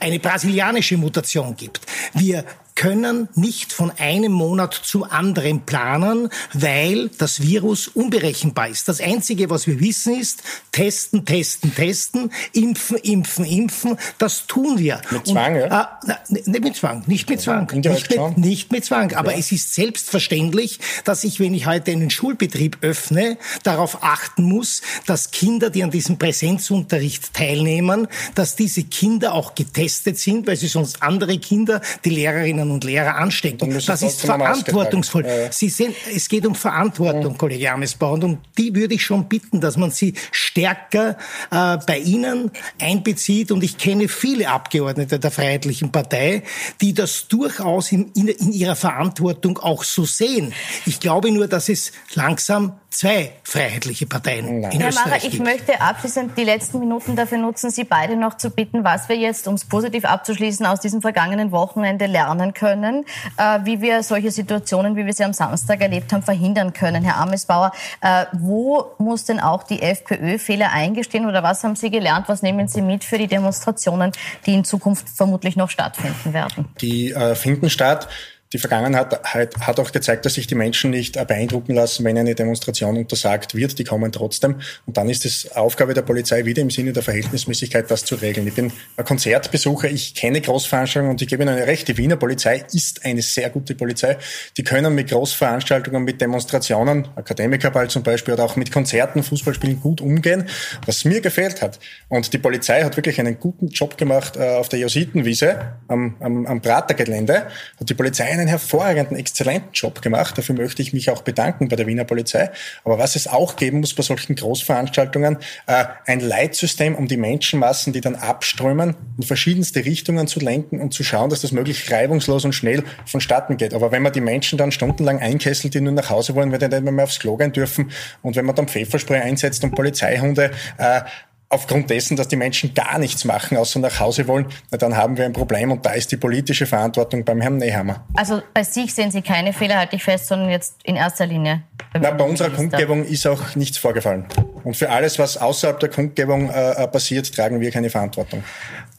eine 0.00 0.18
brasilianische 0.18 0.96
Mutation 0.96 1.54
gibt. 1.54 1.82
Wir 2.12 2.44
können 2.78 3.28
nicht 3.34 3.72
von 3.72 3.90
einem 3.98 4.30
Monat 4.30 4.72
zu 4.72 5.02
anderen 5.04 5.62
planen, 5.62 6.28
weil 6.52 7.10
das 7.18 7.42
Virus 7.42 7.88
unberechenbar 7.88 8.68
ist. 8.68 8.86
Das 8.86 9.00
Einzige, 9.00 9.50
was 9.50 9.66
wir 9.66 9.80
wissen, 9.80 10.14
ist 10.14 10.44
testen, 10.70 11.24
testen, 11.24 11.74
testen, 11.74 12.30
impfen, 12.52 12.98
impfen, 12.98 13.44
impfen. 13.44 13.98
Das 14.18 14.46
tun 14.46 14.78
wir. 14.78 15.02
Mit 15.10 15.26
Zwang, 15.26 15.54
Und, 15.54 15.60
ja? 15.60 15.98
Äh, 16.06 16.34
nicht 16.48 16.62
mit 16.62 16.76
Zwang, 16.76 17.02
nicht 17.08 17.28
mit 17.28 17.40
Zwang. 17.40 17.68
Nicht, 17.74 18.10
mit, 18.10 18.38
nicht 18.38 18.70
mit 18.70 18.84
Zwang. 18.84 19.12
Aber 19.14 19.32
ja. 19.32 19.38
es 19.38 19.50
ist 19.50 19.74
selbstverständlich, 19.74 20.78
dass 21.02 21.24
ich, 21.24 21.40
wenn 21.40 21.54
ich 21.54 21.66
heute 21.66 21.90
einen 21.90 22.10
Schulbetrieb 22.10 22.78
öffne, 22.82 23.38
darauf 23.64 24.04
achten 24.04 24.44
muss, 24.44 24.82
dass 25.04 25.32
Kinder, 25.32 25.70
die 25.70 25.82
an 25.82 25.90
diesem 25.90 26.16
Präsenzunterricht 26.16 27.34
teilnehmen, 27.34 28.06
dass 28.36 28.54
diese 28.54 28.84
Kinder 28.84 29.34
auch 29.34 29.56
getestet 29.56 30.16
sind, 30.16 30.46
weil 30.46 30.56
sie 30.56 30.68
sonst 30.68 31.02
andere 31.02 31.38
Kinder, 31.38 31.80
die 32.04 32.10
Lehrerinnen 32.10 32.67
Lehrerinnen 32.68 32.72
und 32.72 32.84
Lehrer 32.84 33.16
anstecken. 33.16 33.70
Das 33.86 34.02
ist 34.02 34.20
verantwortungsvoll. 34.20 35.26
Ja. 35.26 35.52
Sie 35.52 35.68
sehen, 35.68 35.94
es 36.14 36.28
geht 36.28 36.46
um 36.46 36.54
Verantwortung, 36.54 37.32
ja. 37.32 37.38
Kollege 37.38 37.72
Amesbauer, 37.72 38.12
und 38.12 38.24
um 38.24 38.38
die 38.56 38.74
würde 38.74 38.94
ich 38.94 39.04
schon 39.04 39.28
bitten, 39.28 39.60
dass 39.60 39.76
man 39.76 39.90
sie 39.90 40.14
stärker 40.30 41.16
äh, 41.50 41.78
bei 41.86 41.98
Ihnen 41.98 42.50
einbezieht. 42.80 43.50
Und 43.52 43.62
ich 43.62 43.78
kenne 43.78 44.08
viele 44.08 44.48
Abgeordnete 44.48 45.18
der 45.18 45.30
Freiheitlichen 45.30 45.92
Partei, 45.92 46.42
die 46.80 46.94
das 46.94 47.28
durchaus 47.28 47.92
in, 47.92 48.12
in, 48.14 48.28
in 48.28 48.52
ihrer 48.52 48.76
Verantwortung 48.76 49.58
auch 49.58 49.84
so 49.84 50.04
sehen. 50.04 50.52
Ich 50.86 51.00
glaube 51.00 51.30
nur, 51.30 51.48
dass 51.48 51.68
es 51.68 51.92
langsam 52.14 52.78
zwei 52.90 53.32
freiheitliche 53.42 54.06
Parteien 54.06 54.60
Nein. 54.60 54.72
in 54.72 54.80
Herr 54.80 54.88
Österreich 54.88 55.06
Mara, 55.06 55.16
ich 55.24 55.30
gibt. 55.30 55.44
möchte 55.44 55.80
abschließend 55.80 56.36
die 56.36 56.44
letzten 56.44 56.80
Minuten 56.80 57.16
dafür 57.16 57.38
nutzen, 57.38 57.70
Sie 57.70 57.84
beide 57.84 58.16
noch 58.16 58.36
zu 58.36 58.50
bitten, 58.50 58.82
was 58.82 59.08
wir 59.08 59.16
jetzt, 59.16 59.46
um 59.46 59.54
es 59.54 59.64
positiv 59.64 60.04
abzuschließen, 60.04 60.64
aus 60.66 60.80
diesem 60.80 61.02
vergangenen 61.02 61.52
Wochenende 61.52 62.06
lernen 62.06 62.54
können, 62.58 63.04
äh, 63.36 63.60
wie 63.64 63.80
wir 63.80 64.02
solche 64.02 64.30
Situationen, 64.30 64.96
wie 64.96 65.06
wir 65.06 65.12
sie 65.12 65.24
am 65.24 65.32
Samstag 65.32 65.80
erlebt 65.80 66.12
haben, 66.12 66.22
verhindern 66.22 66.72
können. 66.72 67.04
Herr 67.04 67.18
Amesbauer, 67.18 67.72
äh, 68.00 68.26
wo 68.32 68.92
muss 68.98 69.24
denn 69.24 69.40
auch 69.40 69.62
die 69.62 69.82
FPÖ 69.82 70.38
Fehler 70.38 70.72
eingestehen 70.72 71.26
oder 71.26 71.42
was 71.42 71.62
haben 71.64 71.76
Sie 71.76 71.90
gelernt, 71.90 72.28
was 72.28 72.42
nehmen 72.42 72.68
Sie 72.68 72.82
mit 72.82 73.04
für 73.04 73.18
die 73.18 73.26
Demonstrationen, 73.26 74.12
die 74.46 74.54
in 74.54 74.64
Zukunft 74.64 75.08
vermutlich 75.08 75.56
noch 75.56 75.70
stattfinden 75.70 76.32
werden? 76.32 76.68
Die 76.80 77.12
äh, 77.12 77.34
finden 77.34 77.70
statt. 77.70 78.08
Die 78.54 78.58
Vergangenheit 78.58 79.22
hat 79.24 79.78
auch 79.78 79.92
gezeigt, 79.92 80.24
dass 80.24 80.34
sich 80.34 80.46
die 80.46 80.54
Menschen 80.54 80.90
nicht 80.90 81.14
beeindrucken 81.26 81.74
lassen, 81.74 82.02
wenn 82.04 82.16
eine 82.16 82.34
Demonstration 82.34 82.96
untersagt 82.96 83.54
wird. 83.54 83.78
Die 83.78 83.84
kommen 83.84 84.10
trotzdem. 84.10 84.56
Und 84.86 84.96
dann 84.96 85.10
ist 85.10 85.26
es 85.26 85.52
Aufgabe 85.52 85.92
der 85.92 86.00
Polizei, 86.00 86.46
wieder 86.46 86.62
im 86.62 86.70
Sinne 86.70 86.94
der 86.94 87.02
Verhältnismäßigkeit 87.02 87.90
das 87.90 88.06
zu 88.06 88.14
regeln. 88.14 88.46
Ich 88.46 88.54
bin 88.54 88.72
ein 88.96 89.04
Konzertbesucher, 89.04 89.90
ich 89.90 90.14
kenne 90.14 90.40
Großveranstaltungen 90.40 91.10
und 91.10 91.20
ich 91.20 91.28
gebe 91.28 91.42
Ihnen 91.42 91.54
eine 91.54 91.66
recht. 91.66 91.88
Die 91.88 91.98
Wiener 91.98 92.16
Polizei 92.16 92.64
ist 92.72 93.04
eine 93.04 93.20
sehr 93.20 93.50
gute 93.50 93.74
Polizei. 93.74 94.16
Die 94.56 94.64
können 94.64 94.94
mit 94.94 95.10
Großveranstaltungen, 95.10 96.02
mit 96.02 96.22
Demonstrationen, 96.22 97.06
Akademikerball 97.16 97.90
zum 97.90 98.02
Beispiel 98.02 98.32
oder 98.32 98.44
auch 98.44 98.56
mit 98.56 98.72
Konzerten, 98.72 99.22
Fußballspielen 99.22 99.80
gut 99.80 100.00
umgehen, 100.00 100.48
was 100.86 101.04
mir 101.04 101.20
gefehlt 101.20 101.60
hat. 101.60 101.78
Und 102.08 102.32
die 102.32 102.38
Polizei 102.38 102.82
hat 102.82 102.96
wirklich 102.96 103.20
einen 103.20 103.38
guten 103.38 103.68
Job 103.68 103.98
gemacht 103.98 104.36
äh, 104.38 104.56
auf 104.56 104.70
der 104.70 104.78
Jositenwiese 104.78 105.74
am, 105.88 106.16
am, 106.20 106.46
am 106.46 106.62
Pratergelände. 106.62 107.46
Und 107.78 107.90
die 107.90 107.94
Polizei 107.94 108.37
einen 108.38 108.48
hervorragenden, 108.48 109.16
exzellenten 109.16 109.70
Job 109.72 110.02
gemacht. 110.02 110.38
Dafür 110.38 110.54
möchte 110.54 110.82
ich 110.82 110.92
mich 110.92 111.10
auch 111.10 111.22
bedanken 111.22 111.68
bei 111.68 111.76
der 111.76 111.86
Wiener 111.86 112.04
Polizei. 112.04 112.50
Aber 112.84 112.98
was 112.98 113.16
es 113.16 113.26
auch 113.26 113.56
geben 113.56 113.80
muss 113.80 113.94
bei 113.94 114.02
solchen 114.02 114.34
Großveranstaltungen, 114.36 115.38
äh, 115.66 115.84
ein 116.06 116.20
Leitsystem, 116.20 116.94
um 116.94 117.08
die 117.08 117.16
Menschenmassen, 117.16 117.92
die 117.92 118.00
dann 118.00 118.14
abströmen, 118.14 118.94
in 119.16 119.22
verschiedenste 119.24 119.84
Richtungen 119.84 120.26
zu 120.26 120.40
lenken 120.40 120.80
und 120.80 120.94
zu 120.94 121.04
schauen, 121.04 121.30
dass 121.30 121.42
das 121.42 121.52
möglichst 121.52 121.90
reibungslos 121.90 122.44
und 122.44 122.52
schnell 122.54 122.84
vonstatten 123.06 123.56
geht. 123.56 123.74
Aber 123.74 123.92
wenn 123.92 124.02
man 124.02 124.12
die 124.12 124.20
Menschen 124.20 124.58
dann 124.58 124.72
stundenlang 124.72 125.20
einkesselt, 125.20 125.74
die 125.74 125.80
nur 125.80 125.92
nach 125.92 126.10
Hause 126.10 126.34
wollen, 126.34 126.52
weil 126.52 126.58
die 126.58 126.68
nicht 126.68 126.82
mehr 126.82 127.04
aufs 127.04 127.18
Klo 127.18 127.36
gehen 127.36 127.52
dürfen 127.52 127.90
und 128.22 128.36
wenn 128.36 128.44
man 128.44 128.54
dann 128.54 128.68
Pfefferspray 128.68 129.20
einsetzt 129.20 129.64
und 129.64 129.74
Polizeihunde 129.74 130.50
äh, 130.78 131.00
aufgrund 131.50 131.88
dessen, 131.90 132.16
dass 132.16 132.28
die 132.28 132.36
Menschen 132.36 132.74
gar 132.74 132.98
nichts 132.98 133.24
machen, 133.24 133.56
außer 133.56 133.78
nach 133.80 134.00
Hause 134.00 134.26
wollen, 134.28 134.46
na, 134.70 134.78
dann 134.78 134.96
haben 134.96 135.16
wir 135.16 135.24
ein 135.24 135.32
Problem 135.32 135.72
und 135.72 135.84
da 135.84 135.92
ist 135.92 136.12
die 136.12 136.16
politische 136.16 136.66
Verantwortung 136.66 137.24
beim 137.24 137.40
Herrn 137.40 137.56
Nehammer. 137.56 138.04
Also 138.14 138.42
bei 138.52 138.62
sich 138.62 138.94
sehen 138.94 139.10
Sie 139.10 139.22
keine 139.22 139.52
Fehler, 139.52 139.78
halte 139.78 139.96
ich 139.96 140.04
fest, 140.04 140.26
sondern 140.26 140.50
jetzt 140.50 140.76
in 140.84 140.96
erster 140.96 141.26
Linie. 141.26 141.62
Na, 141.98 142.10
bei 142.10 142.24
unserer 142.24 142.50
Kundgebung 142.50 143.04
ist 143.04 143.26
auch 143.26 143.54
nichts 143.54 143.78
vorgefallen. 143.78 144.26
Und 144.64 144.76
für 144.76 144.90
alles, 144.90 145.18
was 145.18 145.38
außerhalb 145.38 145.80
der 145.80 145.88
Kundgebung 145.88 146.50
äh, 146.50 146.72
äh 146.72 146.88
passiert, 146.88 147.34
tragen 147.34 147.60
wir 147.60 147.70
keine 147.70 147.88
Verantwortung. 147.88 148.44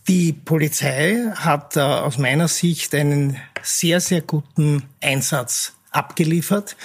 Die 0.07 0.33
Polizei 0.33 1.17
hat 1.35 1.77
äh, 1.77 1.81
aus 1.81 2.17
meiner 2.17 2.47
Sicht 2.47 2.95
einen 2.95 3.37
sehr, 3.61 3.99
sehr 3.99 4.21
guten 4.21 4.83
Einsatz 5.01 5.73
abgeliefert. 5.91 6.75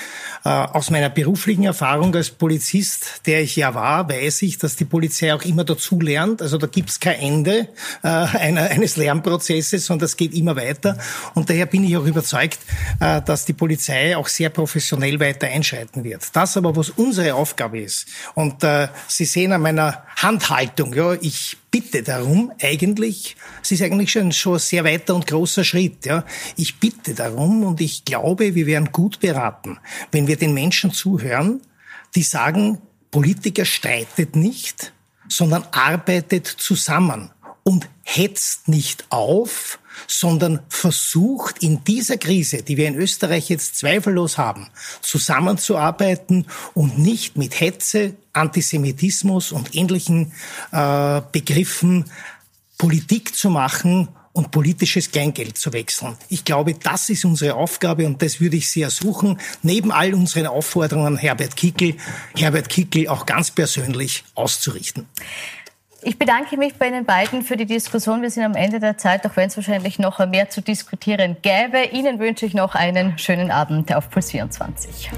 Äh, 0.44 0.48
aus 0.48 0.90
meiner 0.90 1.10
beruflichen 1.10 1.64
Erfahrung 1.64 2.14
als 2.14 2.30
Polizist, 2.30 3.22
der 3.26 3.42
ich 3.42 3.56
ja 3.56 3.74
war, 3.74 4.08
weiß 4.08 4.42
ich, 4.42 4.58
dass 4.58 4.76
die 4.76 4.84
Polizei 4.84 5.34
auch 5.34 5.42
immer 5.42 5.64
dazu 5.64 6.00
lernt. 6.00 6.40
Also 6.40 6.58
da 6.58 6.66
gibt's 6.66 7.00
kein 7.00 7.18
Ende 7.18 7.68
äh, 8.02 8.08
eines 8.08 8.96
Lernprozesses, 8.96 9.86
sondern 9.86 10.06
das 10.06 10.16
geht 10.16 10.34
immer 10.34 10.56
weiter. 10.56 10.98
Und 11.34 11.50
daher 11.50 11.66
bin 11.66 11.84
ich 11.84 11.96
auch 11.96 12.04
überzeugt, 12.04 12.58
äh, 13.00 13.20
dass 13.22 13.44
die 13.44 13.52
Polizei 13.52 14.16
auch 14.16 14.28
sehr 14.28 14.50
professionell 14.50 15.20
weiter 15.20 15.46
einschreiten 15.46 16.04
wird. 16.04 16.24
Das 16.34 16.56
aber, 16.56 16.74
was 16.76 16.90
unsere 16.90 17.34
Aufgabe 17.34 17.80
ist. 17.80 18.06
Und 18.34 18.64
Sie 19.08 19.24
sehen 19.24 19.52
an 19.52 19.62
meiner 19.62 20.04
Handhaltung, 20.16 20.94
ja, 20.94 21.14
ich 21.14 21.56
bitte 21.74 22.04
darum 22.04 22.52
eigentlich, 22.62 23.34
es 23.60 23.72
ist 23.72 23.82
eigentlich 23.82 24.12
schon, 24.12 24.30
schon 24.30 24.52
ein 24.52 24.58
sehr 24.60 24.84
weiter 24.84 25.12
und 25.12 25.26
großer 25.26 25.64
Schritt, 25.64 26.06
ja. 26.06 26.24
Ich 26.54 26.78
bitte 26.78 27.14
darum 27.14 27.64
und 27.64 27.80
ich 27.80 28.04
glaube, 28.04 28.54
wir 28.54 28.66
wären 28.66 28.92
gut 28.92 29.18
beraten, 29.18 29.80
wenn 30.12 30.28
wir 30.28 30.36
den 30.36 30.54
Menschen 30.54 30.92
zuhören, 30.92 31.62
die 32.14 32.22
sagen, 32.22 32.78
Politiker 33.10 33.64
streitet 33.64 34.36
nicht, 34.36 34.92
sondern 35.26 35.64
arbeitet 35.72 36.46
zusammen 36.46 37.32
und 37.64 37.88
hetzt 38.04 38.68
nicht 38.68 39.06
auf, 39.08 39.80
sondern 40.06 40.60
versucht 40.68 41.62
in 41.62 41.84
dieser 41.84 42.16
Krise, 42.16 42.62
die 42.62 42.76
wir 42.76 42.88
in 42.88 42.96
Österreich 42.96 43.48
jetzt 43.48 43.76
zweifellos 43.76 44.38
haben, 44.38 44.68
zusammenzuarbeiten 45.00 46.46
und 46.74 46.98
nicht 46.98 47.36
mit 47.36 47.60
Hetze, 47.60 48.14
Antisemitismus 48.32 49.52
und 49.52 49.74
ähnlichen 49.74 50.32
äh, 50.72 51.20
Begriffen 51.32 52.04
Politik 52.78 53.34
zu 53.34 53.50
machen 53.50 54.08
und 54.34 54.50
politisches 54.50 55.12
Kleingeld 55.12 55.56
zu 55.56 55.72
wechseln. 55.72 56.16
Ich 56.28 56.44
glaube, 56.44 56.74
das 56.74 57.08
ist 57.08 57.24
unsere 57.24 57.54
Aufgabe 57.54 58.04
und 58.04 58.20
das 58.20 58.40
würde 58.40 58.56
ich 58.56 58.68
sehr 58.68 58.90
suchen, 58.90 59.38
neben 59.62 59.92
all 59.92 60.12
unseren 60.12 60.46
Aufforderungen 60.46 61.16
Herbert 61.16 61.56
Kickel, 61.56 61.94
Herbert 62.36 62.68
Kickel 62.68 63.08
auch 63.08 63.26
ganz 63.26 63.52
persönlich 63.52 64.24
auszurichten. 64.34 65.06
Ich 66.06 66.18
bedanke 66.18 66.58
mich 66.58 66.74
bei 66.74 66.88
Ihnen 66.88 67.06
beiden 67.06 67.40
für 67.40 67.56
die 67.56 67.64
Diskussion. 67.64 68.20
Wir 68.20 68.30
sind 68.30 68.44
am 68.44 68.54
Ende 68.54 68.78
der 68.78 68.98
Zeit, 68.98 69.24
auch 69.26 69.36
wenn 69.36 69.48
es 69.48 69.56
wahrscheinlich 69.56 69.98
noch 69.98 70.18
mehr 70.26 70.50
zu 70.50 70.60
diskutieren 70.60 71.38
gäbe. 71.40 71.82
Ihnen 71.92 72.18
wünsche 72.18 72.44
ich 72.44 72.52
noch 72.52 72.74
einen 72.74 73.16
schönen 73.16 73.50
Abend 73.50 73.94
auf 73.94 74.10
Puls 74.10 74.30
24. 74.30 75.10